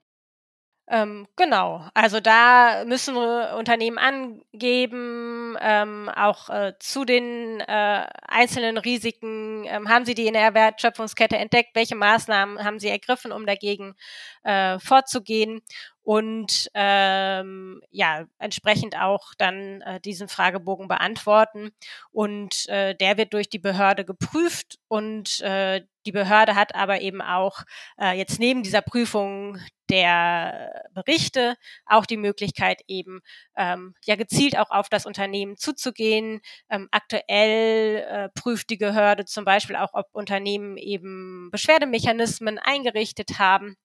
[0.91, 9.63] Ähm, genau, also da müssen Unternehmen angeben, ähm, auch äh, zu den äh, einzelnen Risiken,
[9.67, 13.95] ähm, haben sie die in der Wertschöpfungskette entdeckt, welche Maßnahmen haben sie ergriffen, um dagegen
[14.43, 15.61] äh, vorzugehen
[16.03, 21.71] und ähm, ja entsprechend auch dann äh, diesen Fragebogen beantworten
[22.11, 27.21] und äh, der wird durch die Behörde geprüft und äh, die Behörde hat aber eben
[27.21, 27.61] auch
[27.99, 29.59] äh, jetzt neben dieser Prüfung
[29.89, 33.21] der Berichte auch die Möglichkeit eben
[33.55, 36.41] ähm, ja gezielt auch auf das Unternehmen zuzugehen.
[36.69, 43.75] Ähm, aktuell äh, prüft die Behörde zum Beispiel auch, ob Unternehmen eben Beschwerdemechanismen eingerichtet haben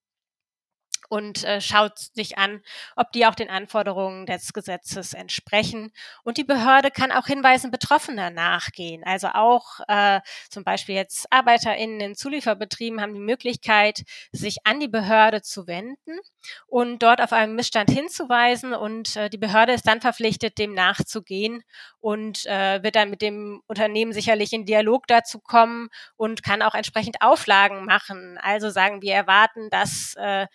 [1.09, 2.63] und äh, schaut sich an,
[2.97, 5.93] ob die auch den Anforderungen des Gesetzes entsprechen.
[6.23, 9.03] Und die Behörde kann auch Hinweisen Betroffener nachgehen.
[9.05, 14.89] Also auch äh, zum Beispiel jetzt ArbeiterInnen in Zulieferbetrieben haben die Möglichkeit, sich an die
[14.89, 16.19] Behörde zu wenden
[16.67, 18.75] und dort auf einen Missstand hinzuweisen.
[18.75, 21.63] Und äh, die Behörde ist dann verpflichtet, dem nachzugehen
[22.01, 26.75] und äh, wird dann mit dem Unternehmen sicherlich in Dialog dazu kommen und kann auch
[26.75, 28.39] entsprechend Auflagen machen.
[28.41, 30.47] Also sagen wir erwarten, dass äh,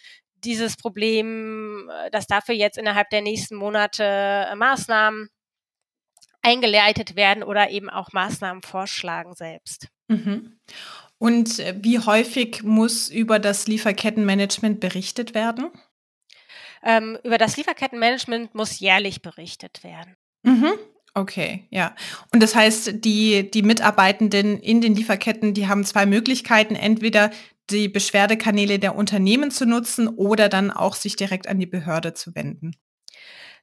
[0.44, 5.30] dieses Problem, äh, dass dafür jetzt innerhalb der nächsten Monate äh, Maßnahmen
[6.42, 9.88] eingeleitet werden oder eben auch Maßnahmen vorschlagen selbst.
[10.08, 10.60] Mhm.
[11.18, 15.70] Und äh, wie häufig muss über das Lieferkettenmanagement berichtet werden?
[16.84, 20.16] Ähm, über das Lieferkettenmanagement muss jährlich berichtet werden.
[20.44, 20.74] Mhm.
[21.14, 21.94] Okay, ja.
[22.34, 26.76] Und das heißt, die, die Mitarbeitenden in den Lieferketten, die haben zwei Möglichkeiten.
[26.76, 27.32] Entweder
[27.72, 32.36] die Beschwerdekanäle der Unternehmen zu nutzen oder dann auch sich direkt an die Behörde zu
[32.36, 32.76] wenden.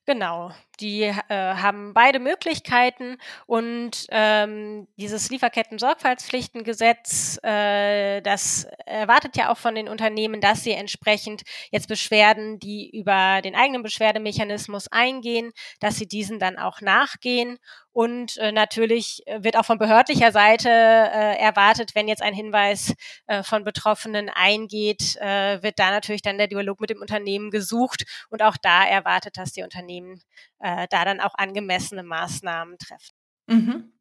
[0.07, 0.53] Genau.
[0.81, 9.75] Die äh, haben beide Möglichkeiten und ähm, dieses Lieferketten-Sorgfaltspflichtengesetz, äh, das erwartet ja auch von
[9.75, 16.07] den Unternehmen, dass sie entsprechend jetzt Beschwerden, die über den eigenen Beschwerdemechanismus eingehen, dass sie
[16.07, 17.59] diesen dann auch nachgehen
[17.99, 22.95] und äh, natürlich wird auch von behördlicher Seite äh, erwartet, wenn jetzt ein Hinweis
[23.27, 28.05] äh, von Betroffenen eingeht, äh, wird da natürlich dann der Dialog mit dem Unternehmen gesucht.
[28.31, 30.23] Und auch da erwartet, dass die Unternehmen
[30.61, 33.15] äh, da dann auch angemessene Maßnahmen treffen.
[33.47, 33.93] Mhm.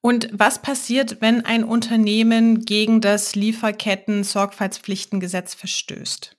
[0.00, 6.36] Und was passiert, wenn ein Unternehmen gegen das Lieferketten-Sorgfaltspflichtengesetz verstößt?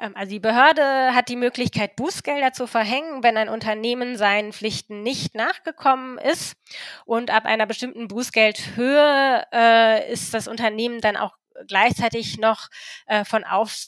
[0.00, 5.02] Ähm, also die Behörde hat die Möglichkeit, Bußgelder zu verhängen, wenn ein Unternehmen seinen Pflichten
[5.02, 6.56] nicht nachgekommen ist.
[7.04, 12.68] Und ab einer bestimmten Bußgeldhöhe äh, ist das Unternehmen dann auch gleichzeitig noch
[13.06, 13.80] äh, von Aufträgen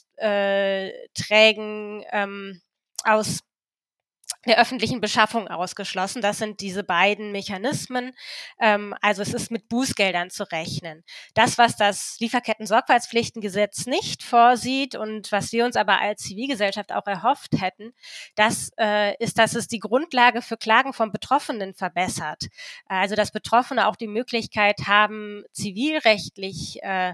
[2.11, 2.61] ähm,
[3.03, 3.39] aus
[4.45, 6.21] der öffentlichen Beschaffung ausgeschlossen.
[6.21, 8.13] Das sind diese beiden Mechanismen.
[8.59, 11.03] Ähm, also es ist mit Bußgeldern zu rechnen.
[11.33, 17.61] Das, was das Lieferketten-Sorgfaltspflichtengesetz nicht vorsieht und was wir uns aber als Zivilgesellschaft auch erhofft
[17.61, 17.93] hätten,
[18.35, 22.47] das äh, ist, dass es die Grundlage für Klagen von Betroffenen verbessert.
[22.85, 27.13] Also dass Betroffene auch die Möglichkeit haben, zivilrechtlich äh,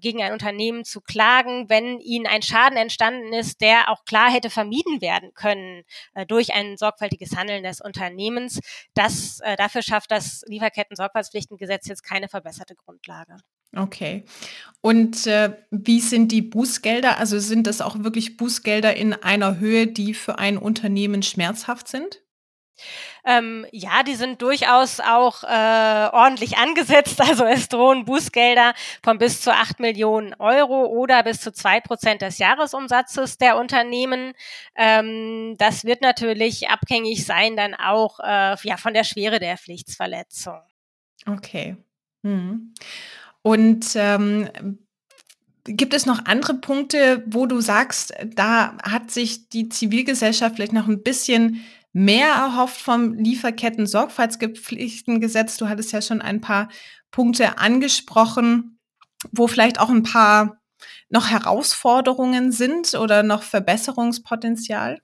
[0.00, 4.50] gegen ein Unternehmen zu klagen, wenn ihnen ein Schaden entstanden ist, der auch klar hätte
[4.50, 8.60] vermieden werden können äh, durch ein sorgfältiges Handeln des Unternehmens.
[8.94, 13.36] Das, äh, dafür schafft das Lieferketten-Sorgfaltspflichtengesetz jetzt keine verbesserte Grundlage.
[13.76, 14.24] Okay.
[14.80, 17.18] Und äh, wie sind die Bußgelder?
[17.18, 22.22] Also sind das auch wirklich Bußgelder in einer Höhe, die für ein Unternehmen schmerzhaft sind?
[23.24, 27.20] Ähm, ja, die sind durchaus auch äh, ordentlich angesetzt.
[27.28, 32.22] Also es drohen Bußgelder von bis zu acht Millionen Euro oder bis zu zwei Prozent
[32.22, 34.32] des Jahresumsatzes der Unternehmen.
[34.74, 40.60] Ähm, das wird natürlich abhängig sein dann auch äh, ja, von der Schwere der Pflichtsverletzung.
[41.26, 41.76] Okay.
[42.24, 42.72] Hm.
[43.42, 44.78] Und ähm,
[45.70, 50.88] Gibt es noch andere Punkte, wo du sagst, da hat sich die Zivilgesellschaft vielleicht noch
[50.88, 51.62] ein bisschen
[51.92, 55.56] mehr erhofft vom Lieferketten-Sorgfaltspflichtengesetz.
[55.56, 56.68] Du hattest ja schon ein paar
[57.10, 58.78] Punkte angesprochen,
[59.32, 60.58] wo vielleicht auch ein paar
[61.10, 64.98] noch Herausforderungen sind oder noch Verbesserungspotenzial.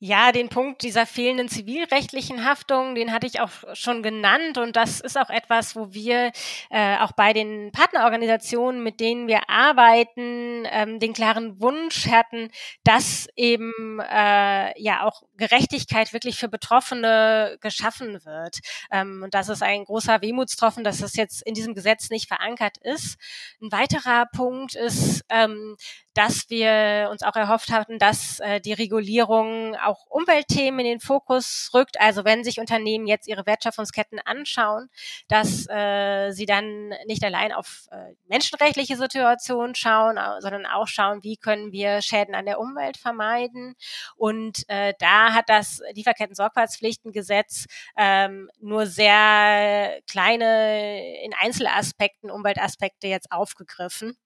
[0.00, 5.00] Ja, den Punkt dieser fehlenden zivilrechtlichen Haftung, den hatte ich auch schon genannt und das
[5.00, 6.32] ist auch etwas, wo wir
[6.68, 12.50] äh, auch bei den Partnerorganisationen, mit denen wir arbeiten, ähm, den klaren Wunsch hatten,
[12.82, 18.58] dass eben äh, ja auch Gerechtigkeit wirklich für Betroffene geschaffen wird.
[18.90, 22.76] Ähm, und das ist ein großer Wehmutstropfen, dass das jetzt in diesem Gesetz nicht verankert
[22.78, 23.16] ist.
[23.62, 25.76] Ein weiterer Punkt ist, ähm,
[26.14, 31.70] dass wir uns auch erhofft hatten, dass äh, die Regulierung auch Umweltthemen in den Fokus
[31.74, 32.00] rückt.
[32.00, 34.88] Also wenn sich Unternehmen jetzt ihre Wertschöpfungsketten anschauen,
[35.28, 41.36] dass äh, sie dann nicht allein auf äh, menschenrechtliche Situationen schauen, sondern auch schauen, wie
[41.36, 43.74] können wir Schäden an der Umwelt vermeiden.
[44.16, 47.66] Und äh, da hat das Lieferketten-Sorgfaltspflichtengesetz
[47.96, 54.16] ähm, nur sehr kleine in Einzelaspekten Umweltaspekte jetzt aufgegriffen.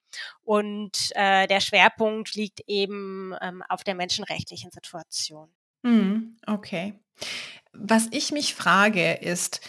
[0.43, 5.49] Und äh, der Schwerpunkt liegt eben ähm, auf der menschenrechtlichen Situation.
[5.83, 6.93] Hm, okay.
[7.73, 9.61] Was ich mich frage ist,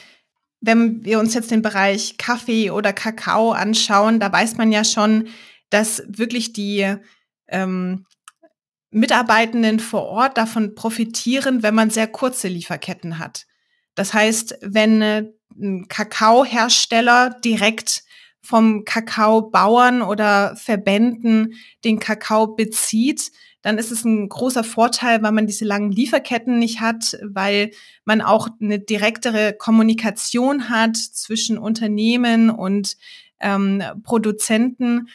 [0.61, 5.29] wenn wir uns jetzt den Bereich Kaffee oder Kakao anschauen, da weiß man ja schon,
[5.71, 6.97] dass wirklich die
[7.49, 8.07] ähm,
[8.91, 13.47] Mitarbeitenden vor Ort davon profitieren, wenn man sehr kurze Lieferketten hat.
[13.95, 15.25] Das heißt, wenn äh,
[15.57, 18.05] ein Kakaohersteller direkt
[18.43, 25.47] vom Kakaobauern oder Verbänden den Kakao bezieht, dann ist es ein großer Vorteil, weil man
[25.47, 27.71] diese langen Lieferketten nicht hat, weil
[28.05, 32.97] man auch eine direktere Kommunikation hat zwischen Unternehmen und
[33.39, 35.09] ähm, Produzenten.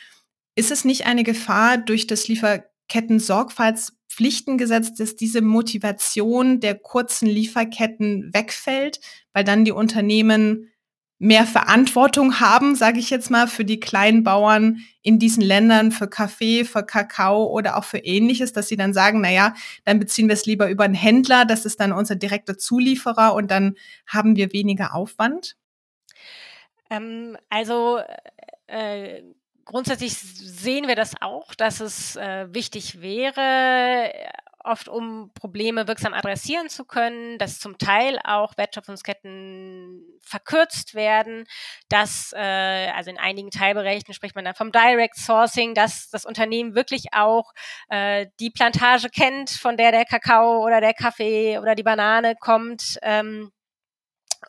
[0.54, 9.00] Ist es nicht eine Gefahr durch das Lieferketten-Sorgfaltspflichtengesetz, dass diese Motivation der kurzen Lieferketten wegfällt,
[9.34, 10.70] weil dann die Unternehmen
[11.18, 16.10] mehr Verantwortung haben, sage ich jetzt mal, für die kleinen Bauern in diesen Ländern, für
[16.10, 19.54] Kaffee, für Kakao oder auch für ähnliches, dass sie dann sagen, na ja,
[19.86, 23.50] dann beziehen wir es lieber über einen Händler, das ist dann unser direkter Zulieferer und
[23.50, 23.76] dann
[24.08, 25.56] haben wir weniger Aufwand?
[26.90, 28.00] Ähm, also
[28.68, 29.22] äh,
[29.64, 34.12] grundsätzlich sehen wir das auch, dass es äh, wichtig wäre,
[34.66, 41.46] oft um Probleme wirksam adressieren zu können, dass zum Teil auch Wertschöpfungsketten verkürzt werden,
[41.90, 46.76] dass äh, also in einigen Teilbereichen spricht man dann vom Direct Sourcing, dass das Unternehmen
[46.76, 47.54] wirklich auch
[47.90, 52.98] äh, die Plantage kennt, von der der Kakao oder der Kaffee oder die Banane kommt.
[53.02, 53.52] Ähm,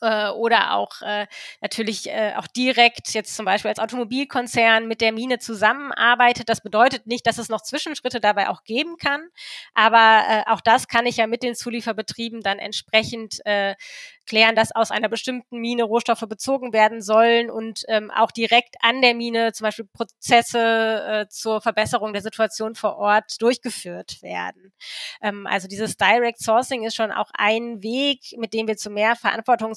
[0.00, 1.26] äh, oder auch äh,
[1.60, 6.48] natürlich äh, auch direkt jetzt zum Beispiel als Automobilkonzern mit der Mine zusammenarbeitet.
[6.48, 9.28] Das bedeutet nicht, dass es noch Zwischenschritte dabei auch geben kann,
[9.74, 13.74] aber äh, auch das kann ich ja mit den Zulieferbetrieben dann entsprechend äh,
[14.26, 19.00] klären, dass aus einer bestimmten Mine Rohstoffe bezogen werden sollen und ähm, auch direkt an
[19.00, 24.72] der Mine zum Beispiel Prozesse äh, zur Verbesserung der Situation vor Ort durchgeführt werden.
[25.22, 29.16] Ähm, also dieses Direct Sourcing ist schon auch ein Weg, mit dem wir zu mehr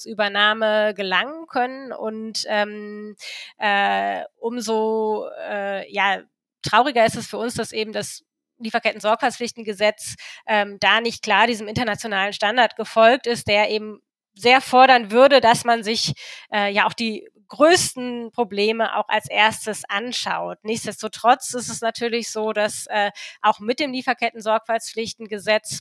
[0.10, 3.16] Verantwortungsübernahme gelangen können und ähm,
[3.57, 6.22] äh, umso äh, ja
[6.62, 8.24] trauriger ist es für uns, dass eben das
[8.60, 14.01] Lieferketten-Sorgfaltspflichtengesetz ähm, da nicht klar diesem internationalen Standard gefolgt ist, der eben
[14.36, 16.14] sehr fordern würde, dass man sich
[16.53, 20.60] äh, ja auch die größten Probleme auch als erstes anschaut.
[20.64, 25.80] Nichtsdestotrotz ist es natürlich so, dass äh, auch mit dem Lieferketten-Sorgfaltspflichtengesetz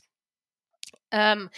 [1.11, 1.49] ähm,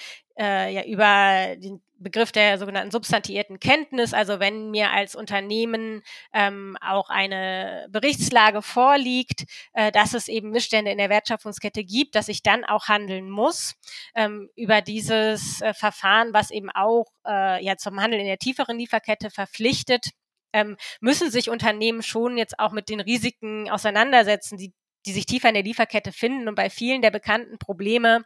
[0.42, 6.02] äh, ja über den Begriff der sogenannten substantiierten Kenntnis, also wenn mir als Unternehmen
[6.34, 12.28] ähm, auch eine Berichtslage vorliegt, äh, dass es eben Missstände in der Wertschöpfungskette gibt, dass
[12.28, 13.76] ich dann auch handeln muss
[14.16, 18.80] ähm, über dieses äh, Verfahren, was eben auch äh, ja zum Handeln in der tieferen
[18.80, 20.10] Lieferkette verpflichtet,
[20.54, 24.74] ähm, müssen sich Unternehmen schon jetzt auch mit den Risiken auseinandersetzen, die,
[25.06, 26.48] die sich tiefer in der Lieferkette finden.
[26.48, 28.26] Und bei vielen der bekannten Probleme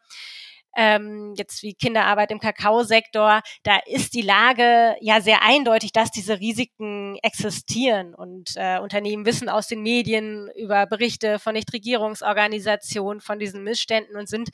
[0.76, 6.40] ähm, jetzt wie Kinderarbeit im Kakaosektor, da ist die Lage ja sehr eindeutig, dass diese
[6.40, 8.14] Risiken existieren.
[8.14, 14.28] Und äh, Unternehmen wissen aus den Medien über Berichte von Nichtregierungsorganisationen von diesen Missständen und
[14.28, 14.50] sind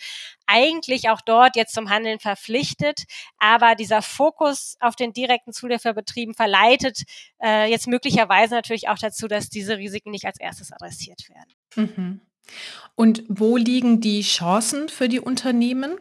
[0.45, 3.03] eigentlich auch dort jetzt zum Handeln verpflichtet.
[3.37, 7.03] Aber dieser Fokus auf den direkten Zulieferbetrieben verleitet
[7.41, 11.53] äh, jetzt möglicherweise natürlich auch dazu, dass diese Risiken nicht als erstes adressiert werden.
[11.75, 12.21] Mhm.
[12.95, 15.97] Und wo liegen die Chancen für die Unternehmen?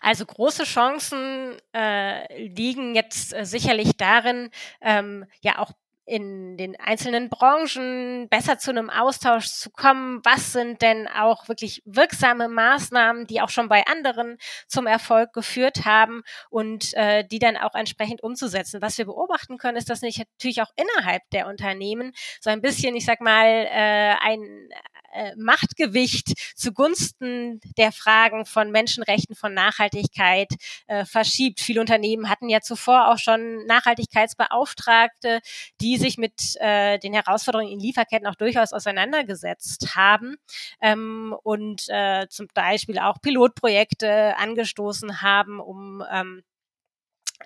[0.00, 5.72] Also große Chancen äh, liegen jetzt äh, sicherlich darin, ähm, ja auch
[6.04, 10.20] in den einzelnen Branchen besser zu einem Austausch zu kommen.
[10.24, 15.84] Was sind denn auch wirklich wirksame Maßnahmen, die auch schon bei anderen zum Erfolg geführt
[15.84, 18.82] haben und äh, die dann auch entsprechend umzusetzen?
[18.82, 23.04] Was wir beobachten können, ist, dass natürlich auch innerhalb der Unternehmen so ein bisschen, ich
[23.04, 24.68] sag mal, äh, ein
[25.12, 30.48] äh, Machtgewicht zugunsten der Fragen von Menschenrechten, von Nachhaltigkeit
[30.86, 31.60] äh, verschiebt.
[31.60, 35.40] Viele Unternehmen hatten ja zuvor auch schon Nachhaltigkeitsbeauftragte,
[35.80, 40.36] die sich mit äh, den Herausforderungen in Lieferketten auch durchaus auseinandergesetzt haben
[40.80, 46.42] ähm, und äh, zum Beispiel auch Pilotprojekte angestoßen haben, um ähm,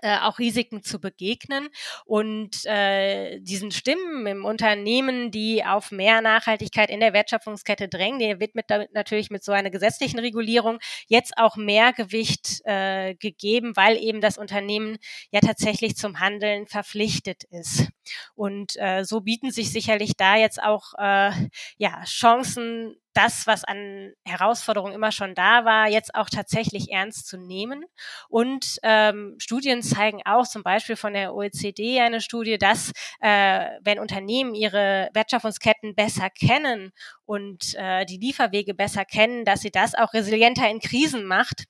[0.02, 1.68] äh, auch Risiken zu begegnen
[2.04, 8.40] und äh, diesen Stimmen im Unternehmen, die auf mehr Nachhaltigkeit in der Wertschöpfungskette drängen, der
[8.40, 13.96] wird mit, natürlich mit so einer gesetzlichen Regulierung jetzt auch mehr Gewicht äh, gegeben, weil
[13.96, 14.98] eben das Unternehmen
[15.30, 17.88] ja tatsächlich zum Handeln verpflichtet ist.
[18.34, 21.30] Und äh, so bieten sich sicherlich da jetzt auch äh,
[21.78, 27.38] ja Chancen das, was an Herausforderungen immer schon da war, jetzt auch tatsächlich ernst zu
[27.38, 27.84] nehmen.
[28.28, 33.98] Und ähm, Studien zeigen auch, zum Beispiel von der OECD eine Studie, dass äh, wenn
[33.98, 36.92] Unternehmen ihre Wertschöpfungsketten besser kennen
[37.24, 41.64] und äh, die Lieferwege besser kennen, dass sie das auch resilienter in Krisen macht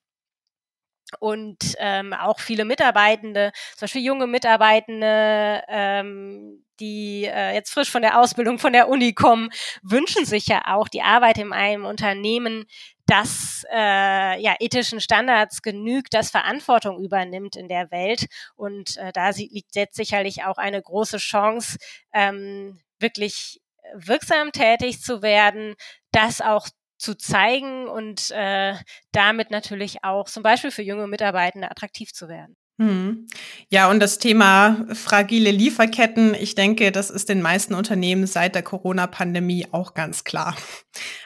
[1.20, 8.02] und ähm, auch viele Mitarbeitende, zum Beispiel junge Mitarbeitende, ähm, die äh, jetzt frisch von
[8.02, 9.50] der Ausbildung von der Uni kommen,
[9.82, 12.66] wünschen sich ja auch die Arbeit in einem Unternehmen,
[13.06, 18.26] das äh, ja ethischen Standards genügt, das Verantwortung übernimmt in der Welt.
[18.56, 21.78] Und äh, da liegt jetzt sicherlich auch eine große Chance,
[22.12, 23.60] ähm, wirklich
[23.94, 25.76] wirksam tätig zu werden,
[26.10, 26.68] das auch
[26.98, 28.74] zu zeigen und äh,
[29.12, 32.56] damit natürlich auch zum Beispiel für junge Mitarbeitende attraktiv zu werden.
[32.78, 33.26] Hm.
[33.70, 38.62] Ja, und das Thema fragile Lieferketten, ich denke, das ist den meisten Unternehmen seit der
[38.62, 40.56] Corona-Pandemie auch ganz klar.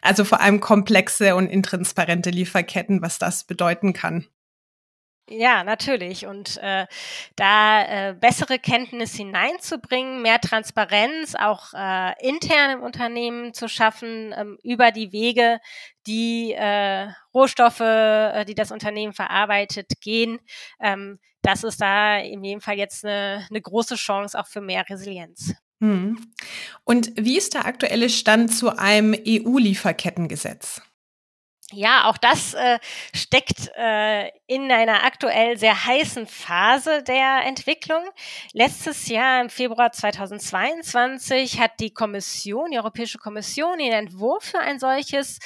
[0.01, 4.27] Also vor allem komplexe und intransparente Lieferketten, was das bedeuten kann.
[5.33, 6.27] Ja, natürlich.
[6.27, 6.87] Und äh,
[7.37, 14.59] da äh, bessere Kenntnis hineinzubringen, mehr Transparenz auch äh, intern im Unternehmen zu schaffen ähm,
[14.65, 15.61] über die Wege,
[16.09, 20.41] die äh, Rohstoffe, äh, die das Unternehmen verarbeitet, gehen.
[20.81, 24.85] Ähm, das ist da in jedem Fall jetzt eine, eine große Chance auch für mehr
[24.91, 25.55] Resilienz.
[25.81, 26.19] Hm.
[26.83, 30.83] Und wie ist der aktuelle Stand zu einem EU-Lieferkettengesetz?
[31.73, 32.79] Ja, auch das äh,
[33.15, 38.03] steckt äh, in einer aktuell sehr heißen Phase der Entwicklung.
[38.53, 44.79] Letztes Jahr im Februar 2022 hat die Kommission, die Europäische Kommission, den Entwurf für ein
[44.79, 45.39] solches,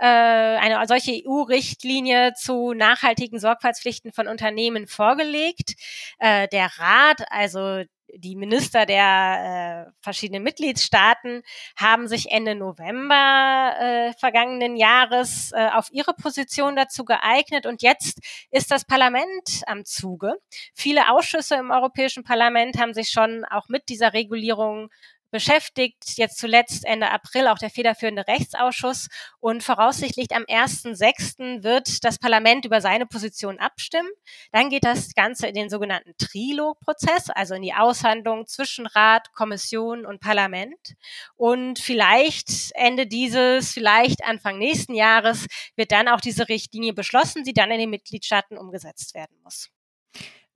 [0.00, 5.74] äh, eine solche EU-Richtlinie zu nachhaltigen Sorgfaltspflichten von Unternehmen vorgelegt.
[6.18, 7.82] Äh, der Rat, also
[8.14, 11.42] die Minister der äh, verschiedenen Mitgliedstaaten
[11.76, 18.20] haben sich Ende November äh, vergangenen Jahres äh, auf ihre Position dazu geeignet und jetzt
[18.50, 20.34] ist das Parlament am Zuge.
[20.74, 24.88] Viele Ausschüsse im Europäischen Parlament haben sich schon auch mit dieser Regulierung
[25.32, 26.16] beschäftigt.
[26.16, 29.08] Jetzt zuletzt Ende April auch der federführende Rechtsausschuss.
[29.40, 31.64] Und voraussichtlich am 1.6.
[31.64, 34.08] wird das Parlament über seine Position abstimmen.
[34.52, 40.06] Dann geht das Ganze in den sogenannten Trilog-Prozess, also in die Aushandlung zwischen Rat, Kommission
[40.06, 40.94] und Parlament.
[41.34, 47.54] Und vielleicht Ende dieses, vielleicht Anfang nächsten Jahres wird dann auch diese Richtlinie beschlossen, die
[47.54, 49.70] dann in den Mitgliedstaaten umgesetzt werden muss.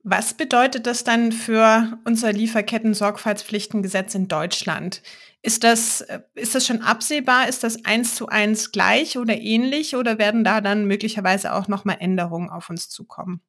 [0.09, 5.01] Was bedeutet das dann für unser Lieferketten-Sorgfaltspflichtengesetz in Deutschland?
[5.41, 7.49] Ist das, äh, ist das schon absehbar?
[7.49, 9.97] Ist das eins zu eins gleich oder ähnlich?
[9.97, 13.41] Oder werden da dann möglicherweise auch nochmal Änderungen auf uns zukommen?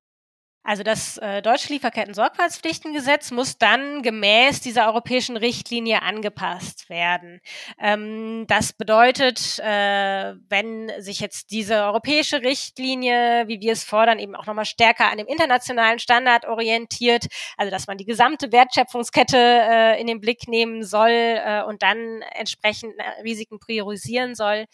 [0.62, 7.40] Also das äh, deutsche Lieferketten-Sorgfaltspflichtengesetz muss dann gemäß dieser europäischen Richtlinie angepasst werden.
[7.78, 14.36] Ähm, das bedeutet, äh, wenn sich jetzt diese europäische Richtlinie, wie wir es fordern, eben
[14.36, 20.00] auch nochmal stärker an dem internationalen Standard orientiert, also dass man die gesamte Wertschöpfungskette äh,
[20.00, 24.66] in den Blick nehmen soll äh, und dann entsprechend äh, Risiken priorisieren soll,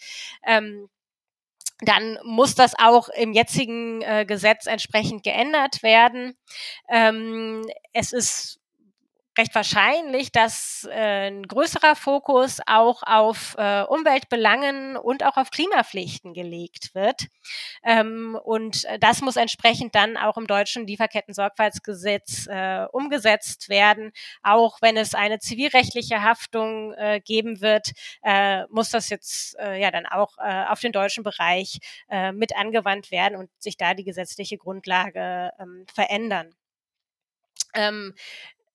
[0.45, 0.89] ähm,
[1.81, 6.37] dann muss das auch im jetzigen äh, Gesetz entsprechend geändert werden.
[6.89, 8.61] Ähm, es ist
[9.37, 16.35] recht wahrscheinlich, dass äh, ein größerer Fokus auch auf äh, Umweltbelangen und auch auf Klimapflichten
[16.35, 17.26] gelegt wird.
[17.82, 24.12] Ähm, und das muss entsprechend dann auch im deutschen Lieferketten-Sorgfaltsgesetz äh, umgesetzt werden.
[24.43, 29.91] Auch wenn es eine zivilrechtliche Haftung äh, geben wird, äh, muss das jetzt äh, ja
[29.91, 31.78] dann auch äh, auf den deutschen Bereich
[32.09, 36.55] äh, mit angewandt werden und sich da die gesetzliche Grundlage ähm, verändern.
[37.74, 38.14] Ähm,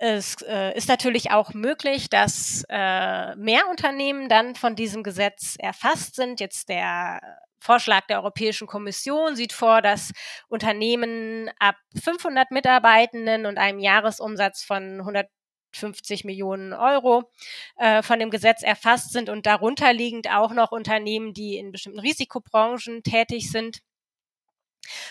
[0.02, 6.16] es äh, ist natürlich auch möglich, dass äh, mehr Unternehmen dann von diesem Gesetz erfasst
[6.16, 6.40] sind.
[6.40, 7.20] Jetzt der
[7.60, 10.14] Vorschlag der Europäischen Kommission sieht vor, dass
[10.48, 17.30] Unternehmen ab 500 Mitarbeitenden und einem Jahresumsatz von 150 Millionen Euro
[17.76, 22.00] äh, von dem Gesetz erfasst sind und darunter liegend auch noch Unternehmen, die in bestimmten
[22.00, 23.80] Risikobranchen tätig sind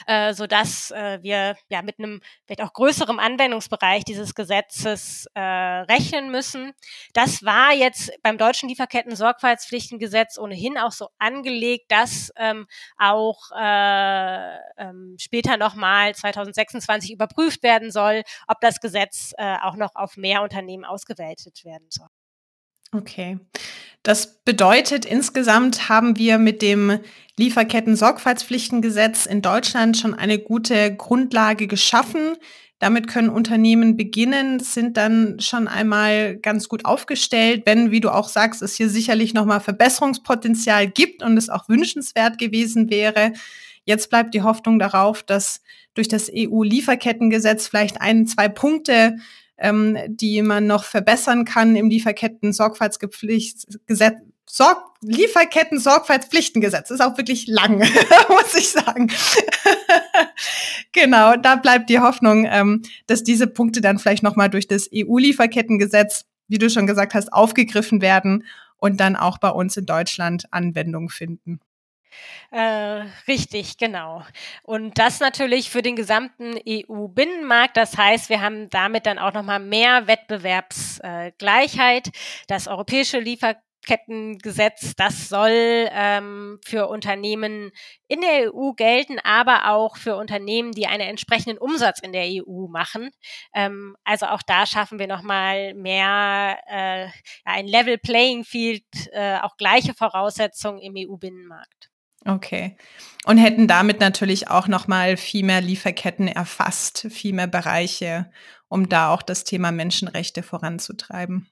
[0.07, 5.41] äh, so dass äh, wir ja mit einem vielleicht auch größerem Anwendungsbereich dieses Gesetzes äh,
[5.41, 6.73] rechnen müssen.
[7.15, 12.67] Das war jetzt beim deutschen Lieferketten-Sorgfaltspflichtengesetz ohnehin auch so angelegt, dass ähm,
[12.97, 19.95] auch äh, ähm, später nochmal 2026 überprüft werden soll, ob das Gesetz äh, auch noch
[19.95, 22.09] auf mehr Unternehmen ausgeweitet werden soll.
[22.93, 23.39] Okay.
[24.03, 27.01] Das bedeutet, insgesamt haben wir mit dem
[27.39, 32.37] Lieferketten-Sorgfaltspflichtengesetz in Deutschland schon eine gute Grundlage geschaffen.
[32.79, 38.29] Damit können Unternehmen beginnen, sind dann schon einmal ganz gut aufgestellt, wenn, wie du auch
[38.29, 43.33] sagst, es hier sicherlich nochmal Verbesserungspotenzial gibt und es auch wünschenswert gewesen wäre.
[43.85, 45.61] Jetzt bleibt die Hoffnung darauf, dass
[45.95, 49.17] durch das EU-Lieferkettengesetz vielleicht ein, zwei Punkte
[49.59, 53.67] ähm, die man noch verbessern kann im Lieferketten-Sorgfaltsgesetz.
[54.51, 57.79] Sorg Lieferketten-Sorgfaltspflichtengesetz ist auch wirklich lang,
[58.29, 59.13] muss ich sagen.
[60.93, 66.25] genau, da bleibt die Hoffnung, ähm, dass diese Punkte dann vielleicht nochmal durch das EU-Lieferkettengesetz,
[66.49, 68.45] wie du schon gesagt hast, aufgegriffen werden
[68.79, 71.61] und dann auch bei uns in Deutschland Anwendung finden.
[72.51, 74.23] Äh, richtig, genau.
[74.63, 77.77] Und das natürlich für den gesamten EU-Binnenmarkt.
[77.77, 82.09] Das heißt, wir haben damit dann auch nochmal mehr Wettbewerbsgleichheit.
[82.47, 87.71] das europäische Lieferkettengesetz, das soll ähm, für Unternehmen
[88.09, 92.67] in der EU gelten, aber auch für Unternehmen, die einen entsprechenden Umsatz in der EU
[92.69, 93.11] machen.
[93.55, 97.09] Ähm, also auch da schaffen wir nochmal mehr äh,
[97.45, 101.91] ein Level Playing Field, äh, auch gleiche Voraussetzungen im EU-Binnenmarkt.
[102.25, 102.77] Okay.
[103.25, 108.31] Und hätten damit natürlich auch noch mal viel mehr Lieferketten erfasst, viel mehr Bereiche,
[108.69, 111.49] um da auch das Thema Menschenrechte voranzutreiben.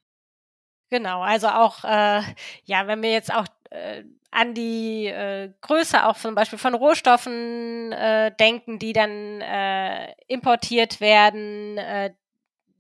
[0.91, 2.23] Genau, also auch, äh,
[2.65, 7.93] ja, wenn wir jetzt auch äh, an die äh, Größe auch zum Beispiel von Rohstoffen
[7.93, 12.13] äh, denken, die dann äh, importiert werden, äh,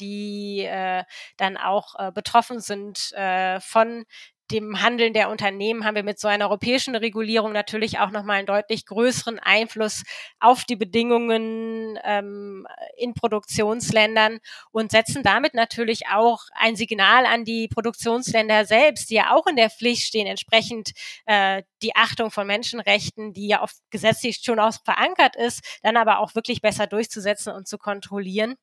[0.01, 1.05] die äh,
[1.37, 4.05] dann auch äh, betroffen sind äh, von
[4.51, 8.47] dem Handeln der Unternehmen haben wir mit so einer europäischen Regulierung natürlich auch nochmal einen
[8.47, 10.03] deutlich größeren Einfluss
[10.40, 12.66] auf die Bedingungen ähm,
[12.97, 14.38] in Produktionsländern
[14.70, 19.57] und setzen damit natürlich auch ein Signal an die Produktionsländer selbst, die ja auch in
[19.57, 20.92] der Pflicht stehen, entsprechend
[21.26, 26.20] äh, die Achtung von Menschenrechten, die ja oft gesetzlich schon auch verankert ist, dann aber
[26.20, 28.57] auch wirklich besser durchzusetzen und zu kontrollieren.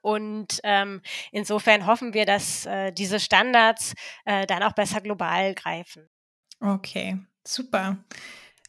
[0.00, 6.08] Und ähm, insofern hoffen wir, dass äh, diese Standards äh, dann auch besser global greifen.
[6.60, 7.98] Okay, super.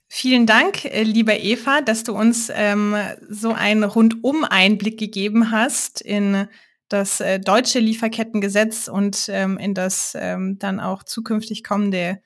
[0.08, 2.96] Vielen Dank, äh, lieber Eva, dass du uns ähm,
[3.30, 6.48] so einen Rundum-Einblick gegeben hast in
[6.88, 12.22] das äh, deutsche Lieferkettengesetz und ähm, in das ähm, dann auch zukünftig kommende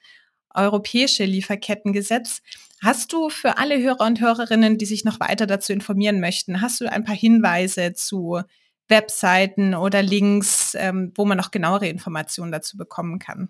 [0.54, 2.42] europäische Lieferkettengesetz.
[2.82, 6.82] Hast du für alle Hörer und Hörerinnen, die sich noch weiter dazu informieren möchten, hast
[6.82, 8.42] du ein paar Hinweise zu
[8.90, 13.50] Webseiten oder Links, ähm, wo man noch genauere Informationen dazu bekommen kann?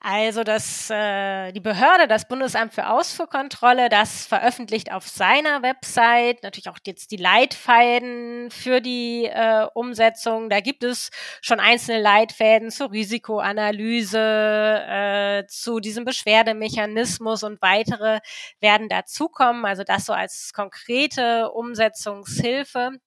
[0.00, 6.68] Also das, äh, die Behörde, das Bundesamt für Ausfuhrkontrolle, das veröffentlicht auf seiner Website natürlich
[6.68, 10.50] auch jetzt die Leitfäden für die äh, Umsetzung.
[10.50, 11.10] Da gibt es
[11.42, 18.20] schon einzelne Leitfäden zur Risikoanalyse, äh, zu diesem Beschwerdemechanismus und weitere
[18.60, 19.64] werden dazukommen.
[19.64, 23.00] Also das so als konkrete Umsetzungshilfe.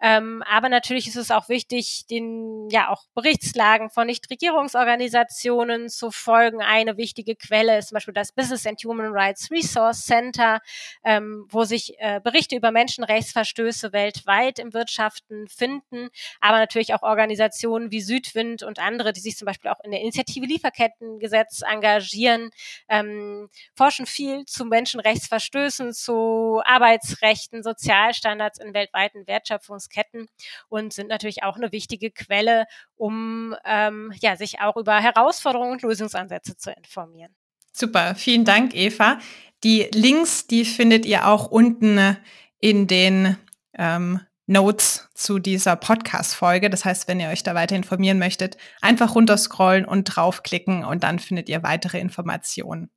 [0.00, 6.60] Ähm, aber natürlich ist es auch wichtig, den ja auch Berichtslagen von Nichtregierungsorganisationen zu folgen.
[6.60, 10.60] Eine wichtige Quelle ist zum Beispiel das Business and Human Rights Resource Center,
[11.02, 16.10] ähm, wo sich äh, Berichte über Menschenrechtsverstöße weltweit im Wirtschaften finden,
[16.42, 20.02] aber natürlich auch Organisationen wie Südwind und andere, die sich zum Beispiel auch in der
[20.02, 22.50] Initiative Lieferkettengesetz engagieren,
[22.90, 30.28] ähm, forschen viel zu Menschenrechtsverstößen, zu Arbeitsrechten, Sozialstandards in weltweiten Wertschöpfungsketten
[30.68, 32.66] und sind natürlich auch eine wichtige Quelle,
[32.98, 37.34] um ähm, ja, sich auch über Herausforderungen und Lösungsansätze zu informieren.
[37.72, 39.18] Super, vielen Dank, Eva.
[39.64, 42.16] Die Links, die findet ihr auch unten
[42.60, 43.36] in den
[43.74, 46.70] ähm, Notes zu dieser Podcast-Folge.
[46.70, 51.18] Das heißt, wenn ihr euch da weiter informieren möchtet, einfach runterscrollen und draufklicken und dann
[51.18, 52.90] findet ihr weitere Informationen.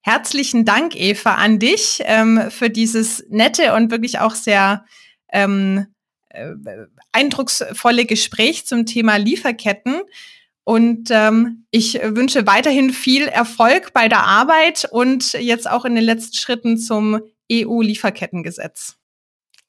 [0.00, 4.84] Herzlichen Dank, Eva, an dich ähm, für dieses nette und wirklich auch sehr
[5.30, 5.86] ähm,
[6.30, 6.54] äh,
[7.12, 10.02] eindrucksvolle Gespräch zum Thema Lieferketten.
[10.64, 16.04] Und ähm, ich wünsche weiterhin viel Erfolg bei der Arbeit und jetzt auch in den
[16.04, 17.20] letzten Schritten zum
[17.50, 18.96] EU-Lieferkettengesetz.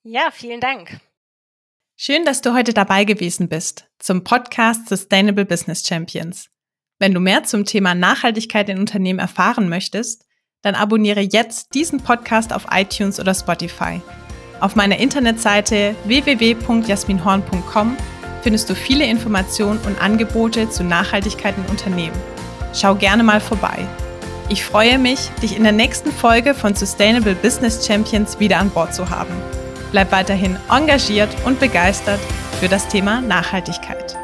[0.03, 0.99] Ja, vielen Dank.
[1.95, 6.49] Schön, dass du heute dabei gewesen bist zum Podcast Sustainable Business Champions.
[6.97, 10.25] Wenn du mehr zum Thema Nachhaltigkeit in Unternehmen erfahren möchtest,
[10.61, 14.01] dann abonniere jetzt diesen Podcast auf iTunes oder Spotify.
[14.59, 17.97] Auf meiner Internetseite www.jasminhorn.com
[18.41, 22.15] findest du viele Informationen und Angebote zu Nachhaltigkeit in Unternehmen.
[22.73, 23.87] Schau gerne mal vorbei.
[24.49, 28.93] Ich freue mich, dich in der nächsten Folge von Sustainable Business Champions wieder an Bord
[28.93, 29.33] zu haben.
[29.91, 32.19] Bleib weiterhin engagiert und begeistert
[32.59, 34.18] für das Thema Nachhaltigkeit.